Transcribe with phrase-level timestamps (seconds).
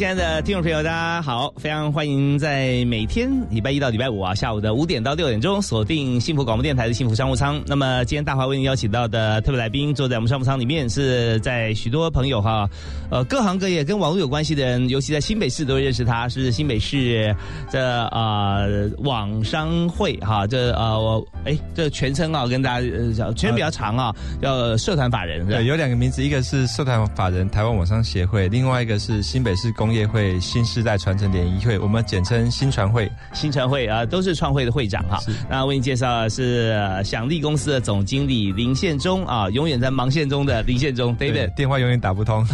[0.00, 1.52] 亲爱的听众朋友，大家好！
[1.58, 7.62] 非常欢迎在每天礼拜一到礼拜五啊，下午的五点到六点钟锁定幸福广播电台的幸福商务舱。
[7.66, 12.66] 那么今天大华为您邀请到的特别来宾，坐在我们商务舱里面，是在许多朋友哈，
[13.10, 17.36] 呃，各行各业跟网络有关系的人，尤其在新北市都认识他，是新北市
[17.70, 18.60] 的啊
[19.00, 25.46] 网商会哈，这啊我哎这全称啊跟大家呃，全称比较长啊，叫社团法人。
[25.46, 29.89] 对，有两个名字，一个是社团法人台湾网商协会，另外一个是新北市公。
[29.90, 33.10] 工业会新时代传承联谊会，我们简称新传会。
[33.32, 35.18] 新传会啊，都是创会的会长哈。
[35.48, 36.72] 那为你介绍的是
[37.04, 42.46] 享利公司的总经理林宪忠啊，永远在忙线中的林宪忠，David，电话永远打不通。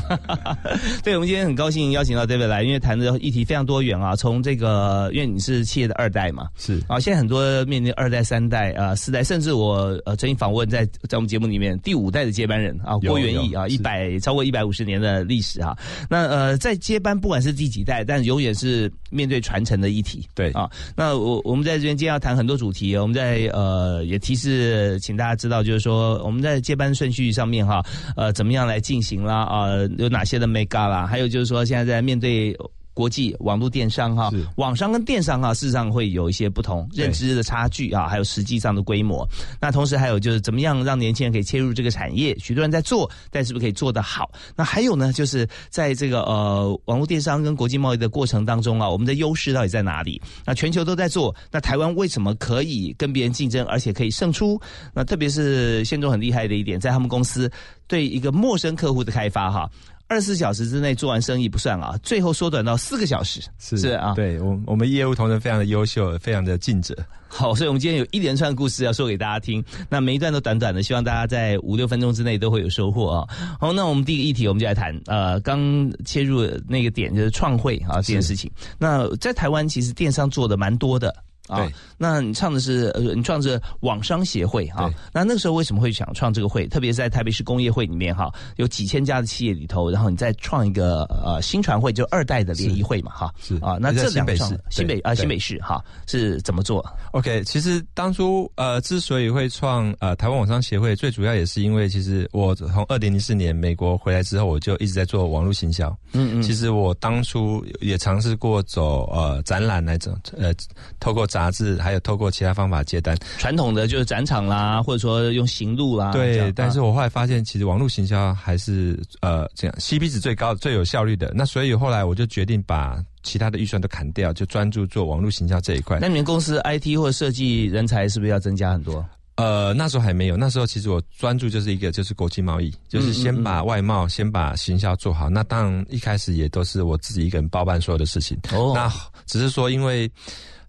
[1.05, 4.17] 对，我们今天很高兴邀请到 David 来，因为谈的议题非常多元啊。
[4.17, 15.77] 从这个，因为你是企业的二代嘛，是啊，现在很多面临二代、三代啊、四代，甚至我呃曾经访问在在我们节目里面第五代的接班人啊，郭元义啊，一百超过一百五十年的历史哈。
[16.09, 17.21] 那呃，在接班。
[17.27, 20.25] 不管是第几代，但永远是面对传承的议题。
[20.33, 27.85] 对啊，那我我们在这边今天要谈很多主题，我们在呃也提示，请大家知道，就是说我们在接班顺序上面哈，
[28.17, 29.67] 呃怎么样来进行啦啊，
[29.99, 32.57] 有哪些的 make up 啦，还有就是说现在在面对。
[32.97, 39.29] 国际网络电商哈，网商跟电商哈，事实上会有一些不同认知的差距啊，还有实际上的规模。
[39.61, 42.35] 那同时还有就是怎么样让年轻人可以切入这个产业？
[42.39, 44.33] 许多人在做，但是不是可以做得好？
[44.57, 50.19] 那还有呢，就是在这个呃网络电商跟国际贸易的过程当中啊，我们的优势到底在哪里？
[50.47, 54.59] 那全球都在做，那台湾为什么可以跟别人竞争，而且可以胜出？
[54.95, 57.51] 那特别是现中很厉害的一点，在他们公司
[57.87, 59.69] 对一个陌生客户的开发哈。
[60.09, 66.95] 二十四小时之内做完生意不算啊，最后缩短到四个小时，是啊，对我我们业务同仁非常的优秀，非常的尽责。
[67.29, 73.29] 好，所以我们今天有一连串故事要说给大家听，那每一段都短短的，希望大家在五六分钟之内都会有收获啊。
[73.59, 78.51] 好，那我们第一个议题，我们就来谈，呃，刚切入那个点就是创汇啊这件事情。
[78.79, 81.15] 那在台湾其实电商做的蛮多的。
[81.49, 84.91] 啊，那你创的是呃，你创的是网商协会啊。
[85.13, 86.67] 那那个时候为什么会想创这个会？
[86.67, 93.33] 特别是在台北市工业会里面哈，有几千家的企业里头，然后你再创一个呃新传会，就二代的联谊会嘛哈。
[93.41, 94.35] 是啊，那这两个
[94.71, 105.97] 新北啊新北市哈是怎么做？OK，其实当初呃之所以会创呃台湾网商协会，最主要也是因为其实我从二零零四年美国回来之后，我就一直在做网络行销。
[106.13, 106.43] 嗯嗯。
[106.43, 110.53] 其实我当初也尝试过走呃展览那种呃
[110.99, 111.25] 透过。
[111.37, 116.11] 杂志还有透过其他方法接单，传统的就是展场啦，或者说用行路啦。
[116.13, 121.31] 对，但是我后来发现，其实网络行销还是呃这样，CP 值最高、最有效率的。
[121.35, 125.99] 那所以后来我就决定把其他的预算都砍掉，就专注做网络行销这一块。
[126.01, 129.05] 那你们公司 IT 或设计人才是不是要增加很多？
[129.35, 130.39] 呃，那时候还没有。
[130.39, 135.29] 那时候其实我专注就是一个就是国际贸易，就是先把外贸、先把行销做好。
[135.29, 138.39] 那当然一开始也都是我自己一个人包办所有的事情。
[138.55, 138.91] 哦，那
[139.27, 140.11] 只是说因为。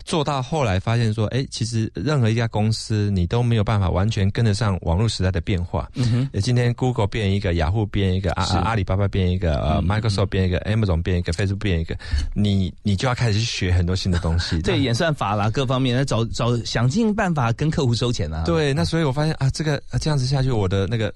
[0.07, 5.87] 做到后来发现说，哎，其实任何一家公司你都没有办法完全跟得上网络时代的变化。
[5.95, 11.95] 嗯哼，今天 Google 变一个，雅虎变一个，阿阿里巴巴变一个，呃，Microsoft 变一个，Amazon 变一个，Facebook 变一个，
[12.33, 14.59] 你你就要开始去学很多新的东西。
[14.63, 18.43] 对，演算法啦，各方面，那找找想尽办法跟客户收钱啊。
[18.45, 21.13] 对，那所以我发现啊，这个这样子下去，我的那个。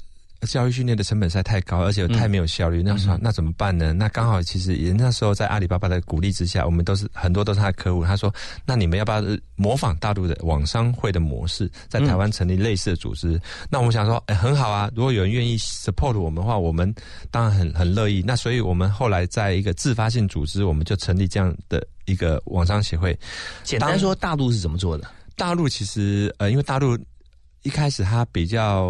[0.47, 2.81] 教育训练的成本实在太高，而且太没有效率。
[2.81, 3.93] 那说那怎么办呢？
[3.93, 8.03] 那刚好其实也那时候在阿里巴巴的鼓励之下，我们都是很多都是他的客户。
[8.03, 8.33] 他说
[8.65, 9.23] ：“那你们要不要
[9.55, 14.89] 模仿大陆的网商会的模式，在台湾成立类似的组织？”那我们想说，哎，很好啊！
[14.95, 16.93] 如果有人愿意 support 我们的话，我们
[17.29, 18.23] 当然很很乐意。
[18.25, 23.17] 那所以我们后来在一个自发性组织，我们就成立这样的一个网商协会。
[23.63, 25.07] 简单说，大陆是怎么做的？
[25.35, 26.97] 大陆其实呃，因为大陆。
[27.63, 28.89] 一开始他比较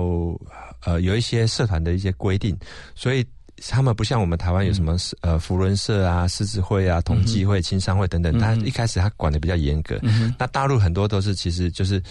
[0.85, 2.57] 呃有一些社团的一些规定，
[2.95, 3.25] 所以
[3.69, 9.99] 他们不像我们台湾有什么呃福伦社啊、狮子会啊、同济会、青商会等等，他一开始他管的比较严格。
[10.39, 12.01] 那大陆很多都是其实就是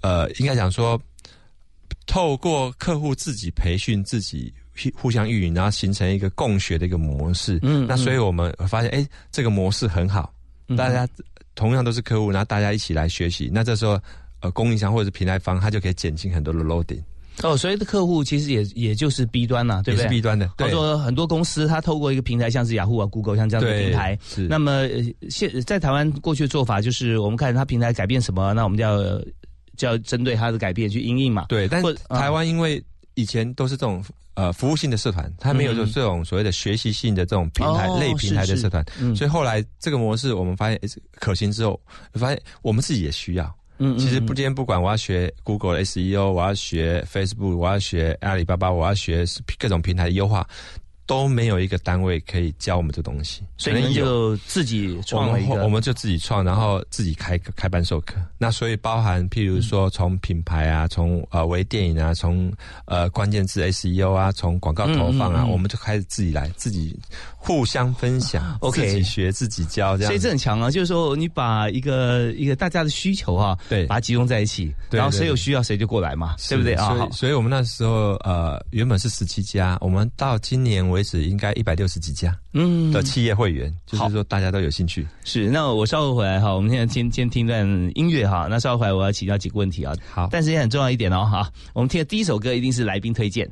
[0.00, 1.00] 呃应该讲说，
[2.06, 4.52] 透过客户自己培训自己
[4.94, 7.58] 互相运营，然后形成一个共学的一个模式。
[7.62, 10.34] 嗯，那所以我们发现哎这个模式很好，
[10.76, 11.08] 大家
[11.54, 13.48] 同样都是客户，然后大家一起来学习。
[13.52, 13.96] 那这时候。
[14.40, 17.02] 呃，供应商或者是平台方，它就可以减轻很多的 loading。
[17.44, 20.50] 哦，所以的客户其实也也就是 B 端呐，对不对也是 B 端的。
[20.56, 29.24] 对，他说很多公司它透过一个平台，像是雅虎啊、Google 像这样的平台，是那么呃现在台湾过去的做法就是，我们看它平台改变什么，那我们就要呃
[29.76, 31.46] 就要针对它的改变去应应嘛。
[31.48, 32.82] 对，但台湾因为
[33.14, 40.80] 以前都是这种呃服务性的社团，它没有嗯这种所谓的学习性的这种平台、哦类平台的社团，嗯所以后来这个模式我们发现
[41.20, 41.80] 可行之后，
[42.14, 43.54] 发现我们自己也需要。
[43.78, 49.24] 嗯其实不，今天不管我要学 Google SEO，我要学 Facebook，我要学阿里巴巴，我要学
[49.58, 50.46] 各种平台的优化，
[51.08, 53.42] 都没有一个单位可以教我们这东西。
[53.56, 58.14] 所以就自己创了一个，们我们就自己创，然后自己开开班授课。
[58.36, 62.52] 那所以包含譬如说从品牌啊，从呃微电影啊，从
[62.84, 66.96] 呃关键字 SEO 啊，从广告投放啊，嗯嗯嗯我们就开始自己来，自己
[67.36, 70.10] 互相分享 OK 自己学自己教这样。
[70.10, 76.84] 所以这很强啊，就是说你把一个一个大家的需求啊，对把它集中在一起，然后谁有需要谁就过来嘛，对不对啊？
[76.84, 82.36] 好所以，所以我们那时候呃，原本是十七家，我们到今年为为止应该一百六十几家。
[82.52, 85.06] 嗯的企业会员，就是说大家都有兴趣。
[85.24, 89.94] 是，那我稍后回来哈，我们现在先先听段音乐哈，那稍后回来我要请教几个问题啊。
[90.10, 93.48] 好，但是也很重要一点哦哈，我们听的第一首歌一定是来宾推荐，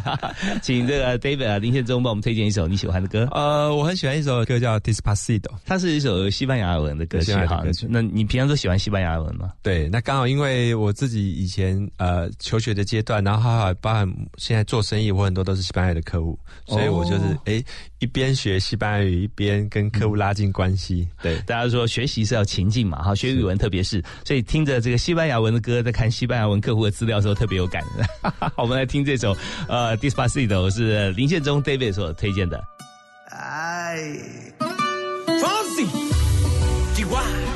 [0.62, 3.26] 请这个 David 啊林宪忠帮我们推荐一首你喜欢的歌。
[3.32, 5.40] 呃，我很喜欢一首歌叫《Despacito》。
[5.64, 9.52] 它是一首西班牙文的歌曲哈那你平常都喜欢西班牙文吗？
[9.62, 14.06] 对，那刚好因为我自己以前呃求学的阶段，然后还有包含
[14.36, 17.64] 现在做生意，我很多都是西班牙的客户，所以我就是哦哎、
[17.98, 21.08] 一边学西班牙语，一边跟客户拉近关系。
[21.22, 27.82] 对，大家说学习是要情境嘛，哈，学语文特别是，所以听着这个西班牙文的歌，在看西班牙文客户的资料的时候特别有感。
[28.56, 29.34] 我们来听这首
[29.66, 32.62] 呃《Despacito》是林宪忠 David 所推荐的。
[35.40, 35.86] Fonsi.
[36.94, 37.55] Chihuahua.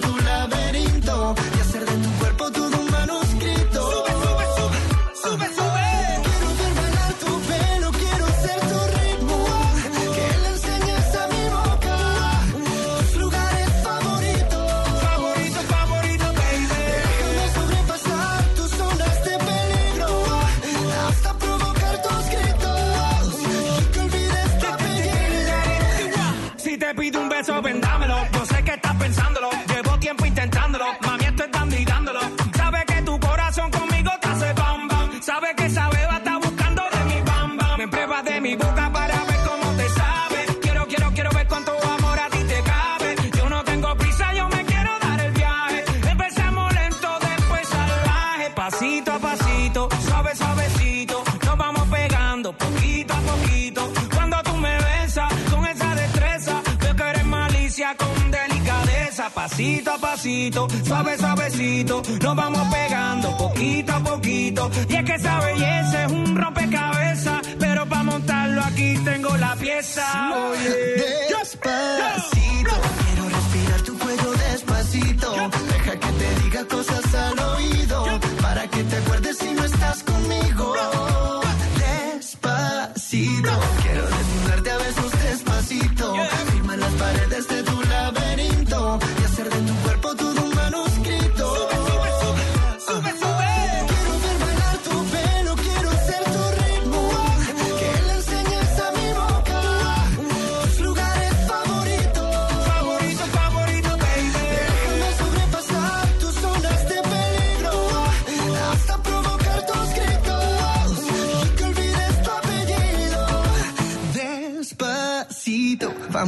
[59.61, 62.01] Pasito a pasito, suave, suavecito.
[62.19, 64.71] Nos vamos pegando poquito a poquito.
[64.89, 67.41] Y es que esa belleza es un rompecabezas.
[67.59, 70.03] Pero para montarlo aquí tengo la pieza.
[70.49, 71.27] Oye.
[71.29, 72.71] Despacito,
[73.05, 75.31] quiero respirar tu cuello despacito.
[75.71, 78.19] Deja que te diga cosas al oído,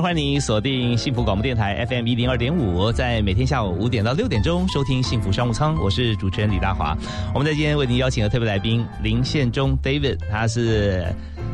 [0.00, 6.94] 欢迎你锁定幸福广播电台 FM 一零二点五，在每天下午五点到六点钟收听幸福商务舱，我是主持人李大华。
[7.32, 11.06] 我们在今天为您邀请的特别来宾林宪忠 David，他是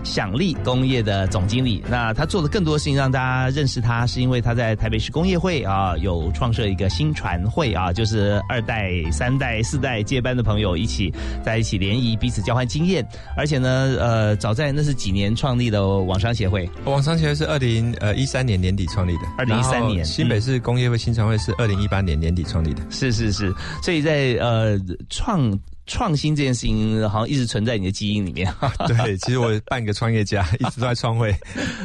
[0.02, 1.82] 享利工业的总经理。
[1.88, 11.12] 那他做的更多的事情让大家认识他，是因为他在台北市工业会啊有创设一个新传会啊，就是二代、三代、四代接班的朋友一起
[11.44, 13.06] 在一起联谊，彼此交换经验。
[13.36, 22.82] 而且呢，呃，早在那是几年创立的网商协会，网商协会是二零呃一三年年底创立的，二零一三年新北市工业会新传会是二零一八年年底创立的。
[22.90, 24.78] 是是是，所以在呃
[25.08, 25.50] 创
[25.86, 28.52] 创新这件事情，好像一直存在你的基因里面。
[28.86, 31.34] 对，其实我半个创业家， 一直都在创会。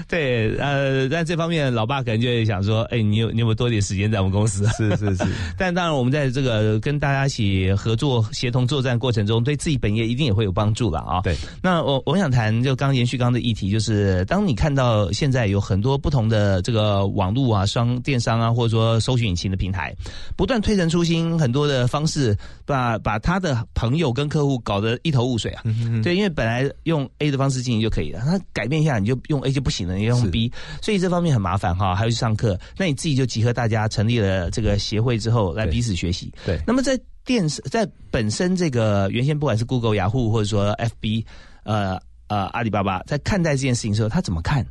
[0.08, 4.66] 对，呃，但这方面老爸可能就会想说，哎，你有你有没有多点时间在我们公司？
[4.78, 5.26] 是是是，
[5.58, 11.22] 但当然，我们在这个跟大家一起合作、协同作战过程中，对自己本业一定也会有帮助了啊。
[11.22, 11.36] 对。
[11.62, 19.94] 那我我想谈，就刚延续刚刚的议题，就是当你看到现在有很多不同的这个网络啊、商电商啊，或者说搜寻引擎的平台，
[20.36, 25.64] 不断推陈出新，很多的方式把把他的朋友跟客户搞得一头雾水啊。
[26.04, 30.52] 对，因为本来用 A 的方式进行就可以了，他改变一下你就用 A 就不行了，你要用 B，
[30.82, 31.96] 所以这方面很麻烦哈。
[31.96, 36.32] 还要去上课，那你自己就集合大家成立了这个协会之后，来彼此学习。
[36.46, 41.26] 对那么在电视在本身这个原先不管是 Google、雅虎或者说 FB，
[41.64, 44.66] 呃呃阿里巴巴，在看待这件事情的时候，他怎么看？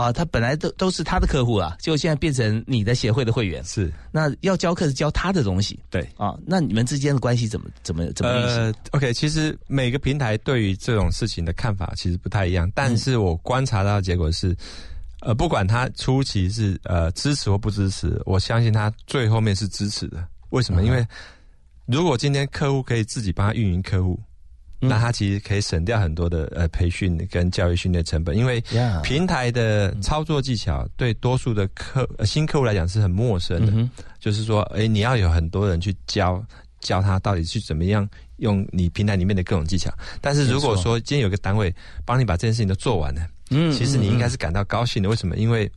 [0.00, 6.08] 啊，他本来都都是他的客户啊，结果现在变成你的协会的会员，是那要教课是教他的东西对。
[6.16, 8.56] 啊，那你们之间的关系怎么怎么怎么运行？
[8.56, 14.56] 呃，OK，其实每个平台对于这种事情的看法其实不太一样，但是我观察到的结果是，
[15.20, 20.26] 呃，不管他初期是呃支持或不支持，我相信他最后面是支持的。
[20.50, 20.82] 为什么？
[20.82, 21.06] 因为
[21.86, 24.18] 如果今天客户可以自己帮他运营客户，
[24.80, 28.62] 那他其实可以省掉很多的呃培训跟教育训练成本，因为
[29.02, 33.72] 平台的操作技巧对多数的客、呃新客户来讲是很陌生的。
[33.72, 36.44] 嗯就是说，哎，你要有很多人去教
[36.80, 38.06] 教他到底去怎么样
[38.36, 39.90] 用你平台里面的各种技巧。
[40.20, 45.08] 但是如果说今天有个单位帮你把这件事情都做完了，嗯其实你应该是感到高兴的。
[45.08, 45.36] 为什么？
[45.36, 45.70] 因为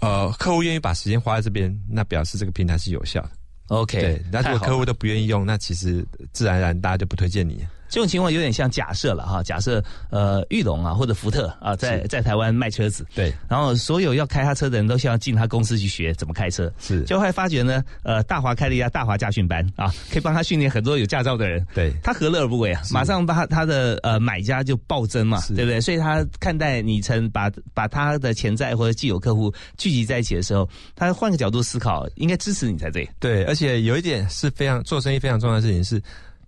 [0.00, 3.30] 呃，客户愿意把时间花在这边，那表示这个平台是有效的。
[3.68, 7.66] OK，对，那如果客户都不愿意用，那其实自然而然大家就不推荐你。
[7.88, 17.02] 这种情况有点像假设了哈，假设呃玉龙啊或者福特啊在在台湾卖车子，对，然后所有要开他车的人都想要进他公司去学怎么开车，是。
[17.04, 21.66] 就会发觉呢，呃，大华开了一家大华驾训班啊， 可以帮他训练很多有驾照的人。
[21.74, 21.92] 对。
[22.02, 22.82] 他何乐而不为啊？
[22.90, 25.80] 马上把他他的呃买家就暴增嘛，对不对？
[25.80, 33.08] 所以他看待你曾把把他的潜在或者既有客户聚集在一起的时候，他换个角度思考，应该支持你才对。
[33.18, 36.00] 对，而且有一点是非常做生意非常重要的事情是，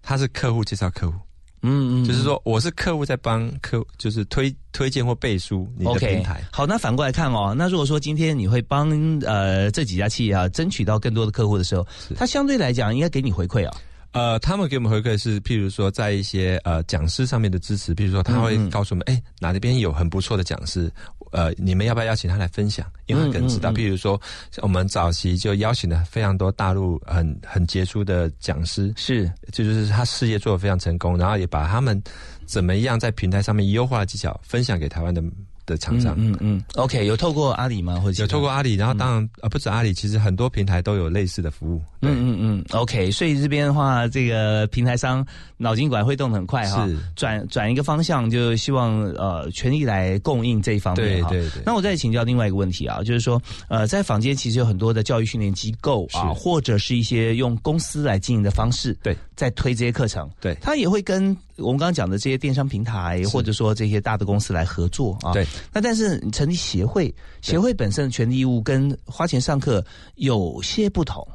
[0.02, 1.16] 他是客户介绍客户，
[1.62, 6.42] 嗯嗯，就是说我是客户在帮客，就是推推荐或背书你的平台。
[6.50, 8.90] 好，那反过来看哦，那如果说今天你会帮
[9.26, 11.86] 呃这几家企业啊争取到更多的客户的时候，
[12.16, 13.74] 他相对来讲应该给你回馈啊。
[14.12, 20.90] 呃，他们给我们回馈是，譬如说在一些呃讲师上面的支持，譬如说他会告诉我们，哎、哪里边有很不错的讲师，
[21.30, 22.86] 呃，你们要不要邀请他来分享？
[23.06, 24.20] 因为他可能知道，嗯嗯嗯譬如说
[24.62, 32.00] 我们早期就邀请了非常多大陆很很杰出的讲师，是，这就是他事业做得非常成功，然后也把他们
[32.46, 35.22] 怎么样在平台上面优化的技巧分享给台湾的
[35.70, 36.14] 的厂商。
[36.18, 38.00] 嗯嗯，OK，有透过阿里吗？
[38.00, 41.80] 或者有透过阿里，然后当然、呃不止阿里，其实很多平台都有类似的服务。
[42.02, 45.24] 嗯嗯嗯，OK，所以这边的话，这个平台商
[45.56, 46.86] 脑筋管会动的很快哈。
[46.86, 51.28] 是，转转一个方向，就希望呃全力来供应这一方面哈。
[51.30, 51.62] 对对对。
[51.64, 60.56] 那我再请教另外一个问题啊，就是说呃，在坊间其实有很多的教育训练机构啊，或者是一些用公司来经营的方式，对，在推这些课程，对。
[60.60, 65.32] 他也会跟我们刚刚讲的这些电商平台或者说这些大的公司来合作啊。
[65.32, 69.84] 对，那但是你成立协会，协会本身的权利义务跟花钱上课
[70.16, 71.26] 有些不同。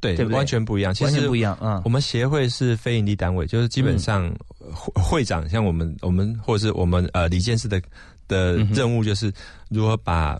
[0.00, 0.92] 对，对不对完全不一样。
[0.92, 4.30] 其实不一样嗯我们协会是非营利单位，就是基本上
[4.74, 7.80] 会会长像我们我们或者是我们呃李监事的
[8.28, 9.32] 的任务就是
[9.70, 10.38] 如何把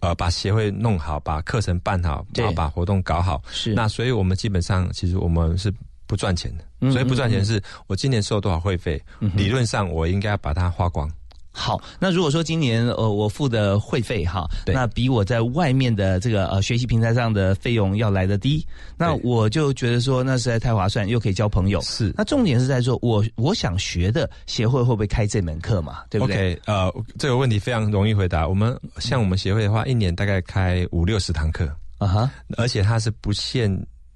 [0.00, 3.42] 呃把协会弄好，把课程办好，然后把活动搞好。
[3.50, 5.72] 是那所以我们基本上其实我们是
[6.06, 9.02] 不赚钱的，嗯所以不赚钱是我今年收多少会费，
[9.34, 11.10] 理论上我应该要把它花光。
[11.56, 18.66] 好，那如果说今年呃我付的会费哈，那比我在外面的这个呃学习平台上的费用要来的低，
[18.98, 21.80] 那我就觉得说那实在太划算，又可以交朋友。
[21.82, 26.02] 是那重点是在说我我想学的协会会不会开这门课嘛？
[26.10, 28.48] 对不对 OK，呃，这个问题非常容易回答。
[28.48, 33.70] 我们像我们协会的话，一年大概开五六十堂课，啊哈，而且它是不限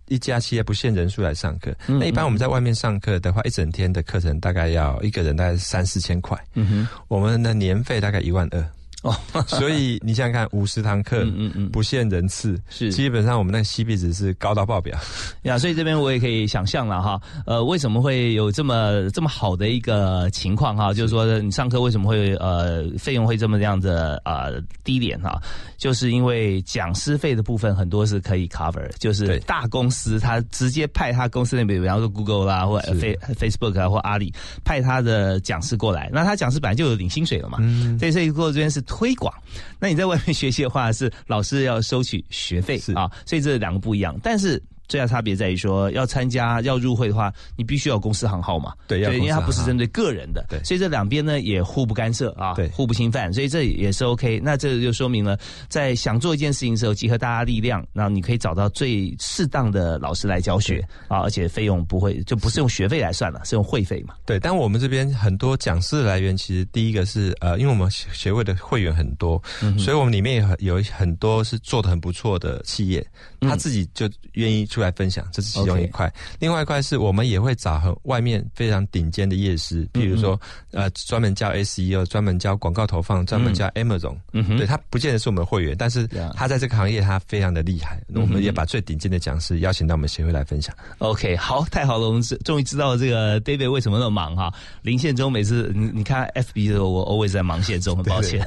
[0.08, 1.74] 一家企业不限人数来上课。
[1.86, 8.64] 嗯那一般我们在外面上课的话，一整天的课程大概要一个人大概三四千块，嗯哼，我们的年费大概一万二。
[9.08, 11.70] 哦， 所以你想想看，五十堂课，嗯嗯嗯。
[11.70, 12.92] 不限人次，是。
[12.92, 14.98] 基本上我们那个 CP 值是高到爆表。
[15.42, 20.92] 呀，所以这边我也可以想象了哈，呃，为什么会有这么这么好的一个情况哈？
[20.92, 25.40] 就是说你上课为什么会呃费用会这么样的呃低廉哈？
[25.76, 34.32] 就是因为讲师费的部分很多是可以 cover，就是大公司他直接派他公司那边，比方说 Google 啦或 Face Facebook 啊或阿里
[34.64, 39.32] 派他的讲师过来，那他讲师本来就有领薪水了嘛，嗯，所以这一过这边是推广。
[39.78, 44.18] 那你在外面学习的话，是老师要收取学费是啊，所以这两个不一样。
[44.20, 48.72] 但是最大差别在于说，要参加要入会的话，你必须要有公司行号嘛。
[48.86, 54.40] 对要因为它不是针对个人的，对所以这两边呢也互不干涉啊，对互不侵犯，所以这也是 OK。
[54.42, 64.14] 那这就说明了，在想做一件事情的时候，集合大家力量，然后你可以找到最适当的老师来教学啊，而且费用不会就不是用学费来算了，是用会费嘛。
[64.24, 73.06] 对，但我们这边很多讲师的来源，其实第一个是呃，因为我们学会的会员很多，嗯所以我们里面有很有很多是做的很不错的企业，
[73.40, 76.12] 他自己就愿意出来分享，这是其中一块。
[76.38, 80.40] 另外一块是我们也会找很外面非常顶尖的业师，譬如说
[80.72, 84.16] 呃，专门教 SEO，专门教广告投放，专门教 Amazon。
[84.56, 90.74] 对他不见得是我们会员，但是他在这个行业他非常的厉害，我们也把最顶尖的讲师邀请到我们协会来分享。
[90.98, 94.52] OK，好，太好了，我们是终于知道这个 David 为什么那么忙哈。
[94.82, 98.44] 林宪忠每次你你看 FB 的时候，我 always 在忙宪忠，很抱歉。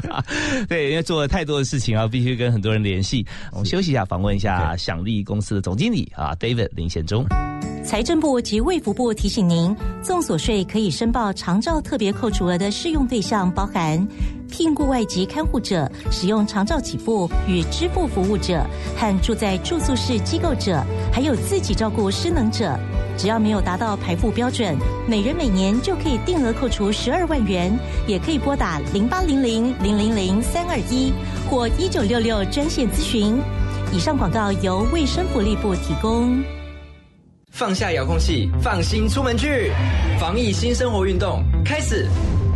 [0.68, 3.26] 对，因为做了太多的事情啊，必须跟很多人联系。
[3.52, 7.24] 我们休息一下，访问一下享利公司的总经理啊，David 林宪忠。
[7.84, 14.06] 财政部及卫福部提醒您，综所税可以申报长照特别扣除额的适用对象包含
[14.48, 18.64] 聘雇外籍看护者、使用长照起步与支付服务者
[18.96, 20.80] 和住在住宿式机构者，
[21.12, 22.78] 还有自己照顾失能者。
[23.18, 24.76] 只要没有达到排付标准，
[25.08, 31.12] 每人每年就可以定额扣除十二万元，也可以拨打零八零零零零零三二一
[31.50, 33.38] 或一九六六专线咨询。
[33.92, 36.42] 以上广告由卫生福利部提供。
[37.50, 39.70] 放下遥控器，放心出门去，
[40.18, 42.08] 防疫新生活运动开始。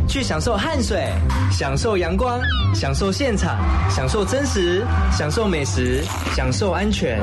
[0.09, 1.13] 去享受汗水，
[1.51, 2.41] 享受阳光，
[2.75, 3.59] 享受现场，
[3.91, 6.03] 享受真实，享受美食，
[6.35, 7.21] 享受安全，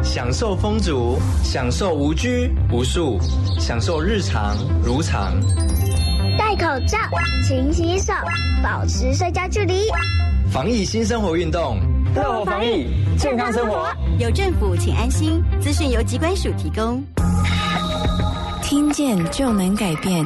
[0.00, 3.18] 享受风足，享受无拘无束，
[3.58, 5.34] 享受日常如常。
[6.38, 6.98] 戴口罩，
[7.48, 8.12] 勤洗手，
[8.62, 9.88] 保持社交距离。
[10.52, 11.80] 防疫新生活运动，
[12.16, 12.86] 乐活防疫，
[13.18, 13.86] 健康生活。
[14.18, 15.42] 有政府，请安心。
[15.60, 17.04] 资讯由机关署提供。
[18.62, 20.24] 听见就能改变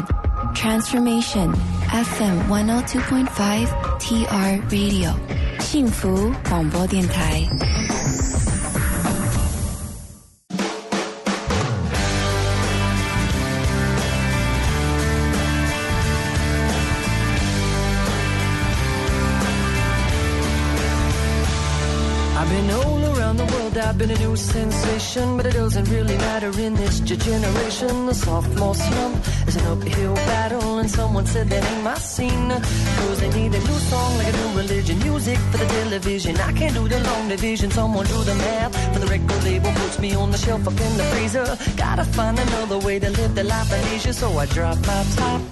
[0.54, 1.48] ，Transformation
[1.90, 3.66] FM one hundred two point five
[3.98, 5.10] TR Radio，
[5.58, 7.42] 幸福广播电台。
[22.40, 26.48] I've been all around the world, I've been a new sensation, but it doesn't really matter
[26.58, 28.06] in this generation.
[28.06, 32.48] The sophomore slump is an uphill battle, and someone said that ain't my scene.
[32.48, 36.34] Cause they need a new song like a new religion, music for the television.
[36.38, 38.72] I can't do the long division, someone do the math.
[38.94, 41.44] For the record label puts me on the shelf up in the freezer.
[41.76, 45.42] Gotta find another way to live the life of leisure, so I drop my top.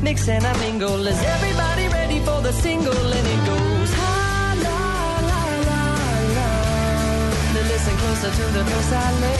[0.00, 1.06] Mix and I mingle.
[1.06, 3.12] Is everybody ready for the single?
[3.18, 3.59] And it goes
[8.20, 9.36] closer to the notes I lay.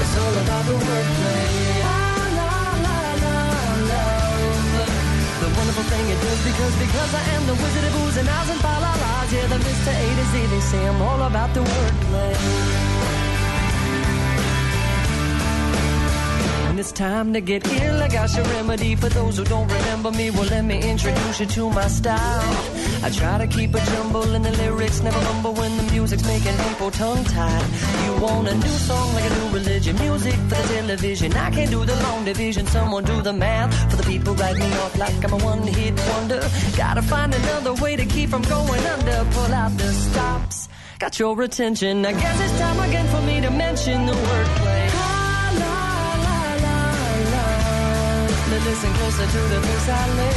[0.00, 1.46] It's all about the wordplay.
[5.40, 8.50] The wonderful thing it does because because I am the wizard of booze and ows
[8.50, 9.32] and fa la la's.
[9.32, 9.92] Yeah, the Mr.
[9.94, 10.46] A to Z.
[10.46, 12.89] They say I'm all about the wordplay.
[16.80, 18.02] It's time to get ill.
[18.02, 20.30] I got your remedy for those who don't remember me.
[20.30, 22.50] Well, let me introduce you to my style.
[23.04, 26.56] I try to keep a jumble in the lyrics, never mumble when the music's making
[26.66, 27.66] people tongue tied.
[28.04, 31.32] You want a new song like a new religion, music for the television.
[31.34, 34.72] I can't do the long division, someone do the math for the people write me
[34.82, 36.40] off like I'm a one hit wonder.
[36.76, 39.18] Gotta find another way to keep from going under.
[39.32, 42.06] Pull out the stops, got your attention.
[42.06, 44.79] I guess it's time again for me to mention the wordplay.
[48.70, 50.30] Listen closer to the verse I lay.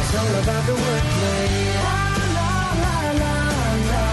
[0.00, 1.46] It's all about the wordplay.
[1.86, 2.00] La,
[2.36, 2.50] la,
[2.82, 3.34] la, la,
[3.90, 4.04] la.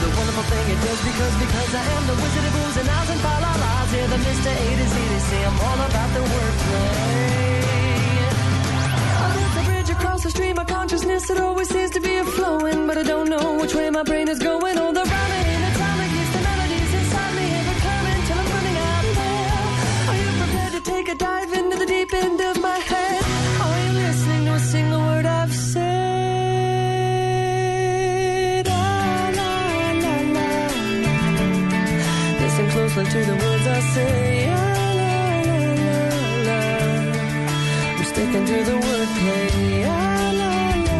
[0.00, 3.10] The wonderful thing it does because because I am the wizard of oohs and ahs
[3.14, 3.90] and fa la la's.
[3.94, 4.50] Yeah, the Mr.
[4.64, 7.44] A to Z to say I'm all about the wordplay.
[9.20, 12.24] Oh, there's a bridge across the stream of consciousness that always seems to be a
[12.36, 14.78] flowing, but I don't know which way my brain is going.
[14.78, 15.04] And the
[33.14, 34.50] to the words I say.
[34.50, 34.58] La,
[35.00, 35.12] la,
[35.48, 35.98] la, la,
[36.48, 36.60] la.
[37.98, 39.46] I'm sticking to the wordplay.
[39.86, 40.00] La,
[40.40, 40.52] la,
[40.86, 40.98] la,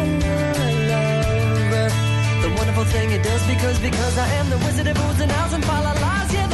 [0.91, 1.01] la,
[1.73, 1.93] love.
[2.43, 5.53] The wonderful thing it does because because I am the wizard of oohs and ahs
[5.57, 6.33] and fa la la's.
[6.33, 6.44] Yeah,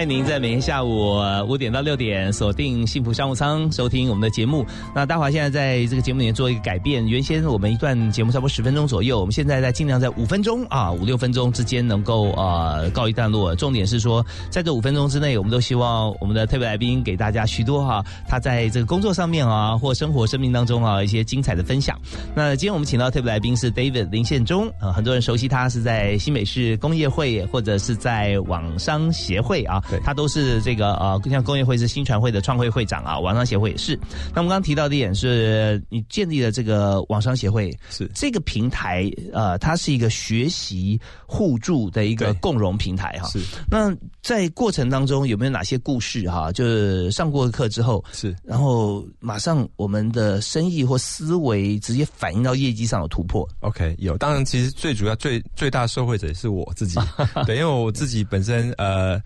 [0.00, 4.64] 欢迎您在每天下午五点到六点锁定幸福商务舱收听我们的节目。
[4.94, 13.54] 那大华现在在这个节目里面做一个改变，原先我们一段节目差不多十分钟左右，我们现在在尽量在五分钟啊五六分钟之间能够呃告一段落。
[13.54, 22.00] 重点是说，在这五分钟之内，我们都希望我们的特别来宾给大家许多哈、他在这个工作上面啊或生活生命当中啊一些精彩的分享。
[22.34, 33.98] 那今天我们请到特别来宾是 David 林宪忠啊、很多人熟悉他是在新北市工业会或者是在网商协会啊，他都是这个呃，像工业会是新传会的创会会长啊，网商协会也是。
[34.34, 43.28] 那我们刚刚提到的一点是，你建立了这个网商协会，是这个平台，呃，它是一个学习互助的一个共融平台哈。
[43.28, 43.40] 是。
[43.70, 46.52] 那在过程当中有没有哪些故事哈？
[46.52, 53.48] 就是上过课之后，是，然后马上我们的生意或思维直接反映到业绩上有突破。
[53.60, 56.98] OK，有，当然，其实最主要、最最大受惠者是我自己，
[57.46, 59.20] 对，因为我自己本身呃，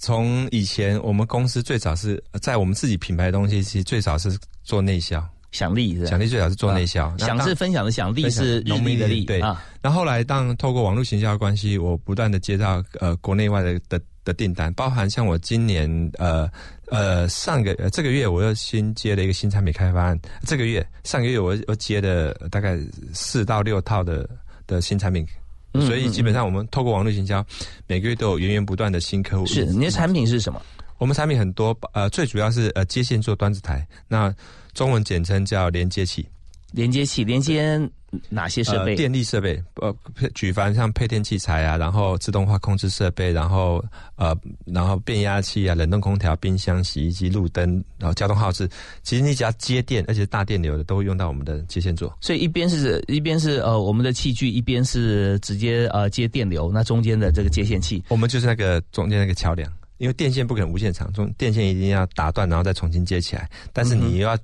[0.00, 4.34] 从以前我们公司最早是在我们自己品牌的东西，其实最早是
[4.64, 9.62] 做内销，想力是吧想力最早是做内销，想是分享的想，力是日农民的力对啊。
[9.82, 16.50] 那后来当透过网络行销的关系，我不断的接到呃国内外的的的订单，包含像我今年呃
[16.86, 22.78] 呃上个呃这个月我又新接了一个新产品开发案，这个月上个月我又接了大概
[23.12, 24.26] 四到六套的
[24.66, 25.26] 的新产品。
[25.72, 27.44] 嗯所以基本上我们透过网络行销，
[27.86, 29.46] 每个月都有源源不断的新客户。
[29.46, 30.60] 是你的产品是什么？
[30.98, 34.34] 我们产品很多，呃，最主要是呃接线做端子台，那
[34.74, 36.26] 中文简称叫连接器。
[36.72, 37.80] 连接器连接
[38.28, 38.92] 哪些设备？
[38.92, 39.94] 呃、电力设备，呃，
[40.34, 43.84] 举凡像配电器材啊，然后自动化控制设备，然后
[44.16, 48.68] 呃，然后变压器啊、冷冻空调、冰箱、洗衣机、路灯，然后交通耗资，
[49.02, 52.16] 其实你只要接电，而且大电流的，都会用到我们的接线座。
[52.20, 64.36] 所以一边是一边是呃我们的器具，一边是直接呃接电流，那中间的这个接线器，我们就是那个中间那个桥梁，因为电线不可能无限长，中电线一定要打断，然后再重新接起来，但是你又要。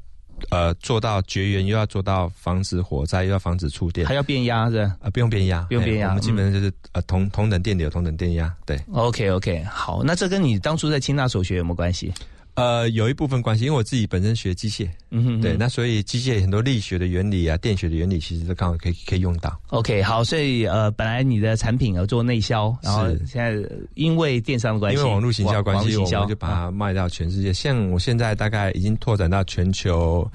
[0.51, 4.97] 呃，做到绝缘，又要做到防止火灾，又要防止触电，还要变压是吧？
[5.03, 8.79] 啊、不用变压，不用变压哎我们基本上就是、呃同同等电流，同等电压，对。
[8.93, 12.13] OK OK，好，那这跟你当初在清大所学有没有关系？
[12.57, 19.61] 呃，有一部分关系，因为我自己本身学机械，嗯哼哼对，那所以机械很多力学的原理啊、电学的原理，其实都刚好可以可以用到。
[19.69, 23.55] OK，好，所以呃，本来你的产品要做内销，然后现在
[23.95, 27.53] 因为电商的关系，因为网络行销关系，我们就把它卖到全世界。
[27.53, 30.27] 像我现在大概已经拓展到全球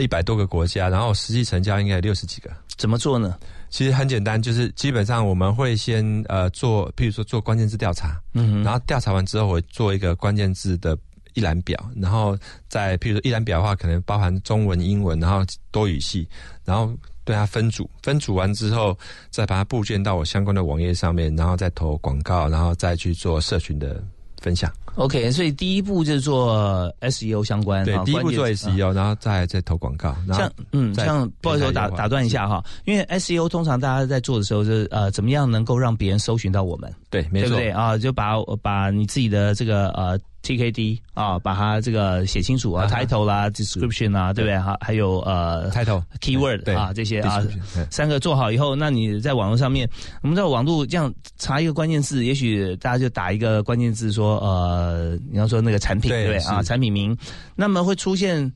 [0.00, 2.50] 一百多个国家，然后实际成交应该有六十几个。
[2.76, 3.38] 怎么做呢？
[3.70, 10.96] 其实很简单，就是基本上我们会先呃做，譬如说做关键字调查，嗯哼然后调查完之后，我做一个关键字的
[11.36, 12.36] 一览表，然后
[12.68, 16.26] 再譬如说一览表的话，可能包含中文、英文，然后多语系，
[16.64, 16.92] 然后
[17.24, 18.98] 对它分组，分组完之后，
[19.30, 24.02] 再把它布建到我相关的网页上面，然后再投广告，然后再去做社群的
[24.40, 24.72] 分享。
[24.94, 37.70] OK，所以第一步就是做 SEO 相关，哈，对第一步做 SEO，然后再再投广告，像嗯，像不好意思，我打打断一下哈，因为 SEO 通常大家在做的时候是呃，怎么样能够让别人搜寻到我们，对，没错，对不对？
[37.72, 37.98] 啊？
[37.98, 44.44] 就把把你自己的这个呃 TKD 啊，把它这个写清楚啊，title 啦，description 啊，对。
[44.44, 44.56] 不对？
[44.60, 47.44] 哈，还有呃 title keyword 啊这些啊
[47.90, 49.88] 三个做好以后，那你在网络上面，
[50.22, 56.48] 我们在网络这样查一个关键字，也许大家就打一个关键字说呃，你要说那个产品对对不对？
[56.48, 56.62] 啊？
[56.62, 57.16] 产品名，
[57.56, 58.52] 那么会出现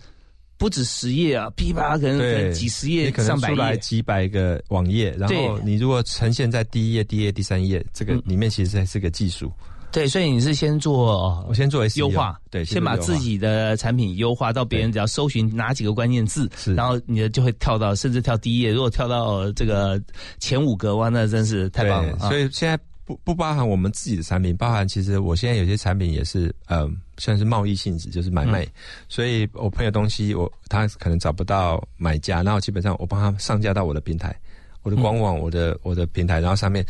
[0.57, 3.77] 不止十页啊，噼啪可能可能对，几十页上百出来。
[3.79, 8.23] 几百个网页，然后你如果呈现在第一页、第一页、第三页，这个嗯。
[8.27, 9.51] 里面其实还是个技术。
[9.93, 18.71] 对，所以你是先做我先做优化，对，先把自己的产品优化到别人只要搜寻哪几个关键字，是然后你的就会跳到甚至跳第一页。
[18.71, 20.01] 如果跳到这个
[20.39, 22.19] 前五格，哇，那真是太棒了！
[22.21, 28.65] 所以现在不不包含我们自己的产品，包含其实我现在有些产品也是呃，算是贸易性质，就是买卖。
[28.65, 28.73] 嗯
[29.09, 34.35] 所以我朋友东西我他可能找不到买家，然后基本上我帮他上架到我的平台，
[34.83, 36.87] 我的官网，我的我的平台，然后上面，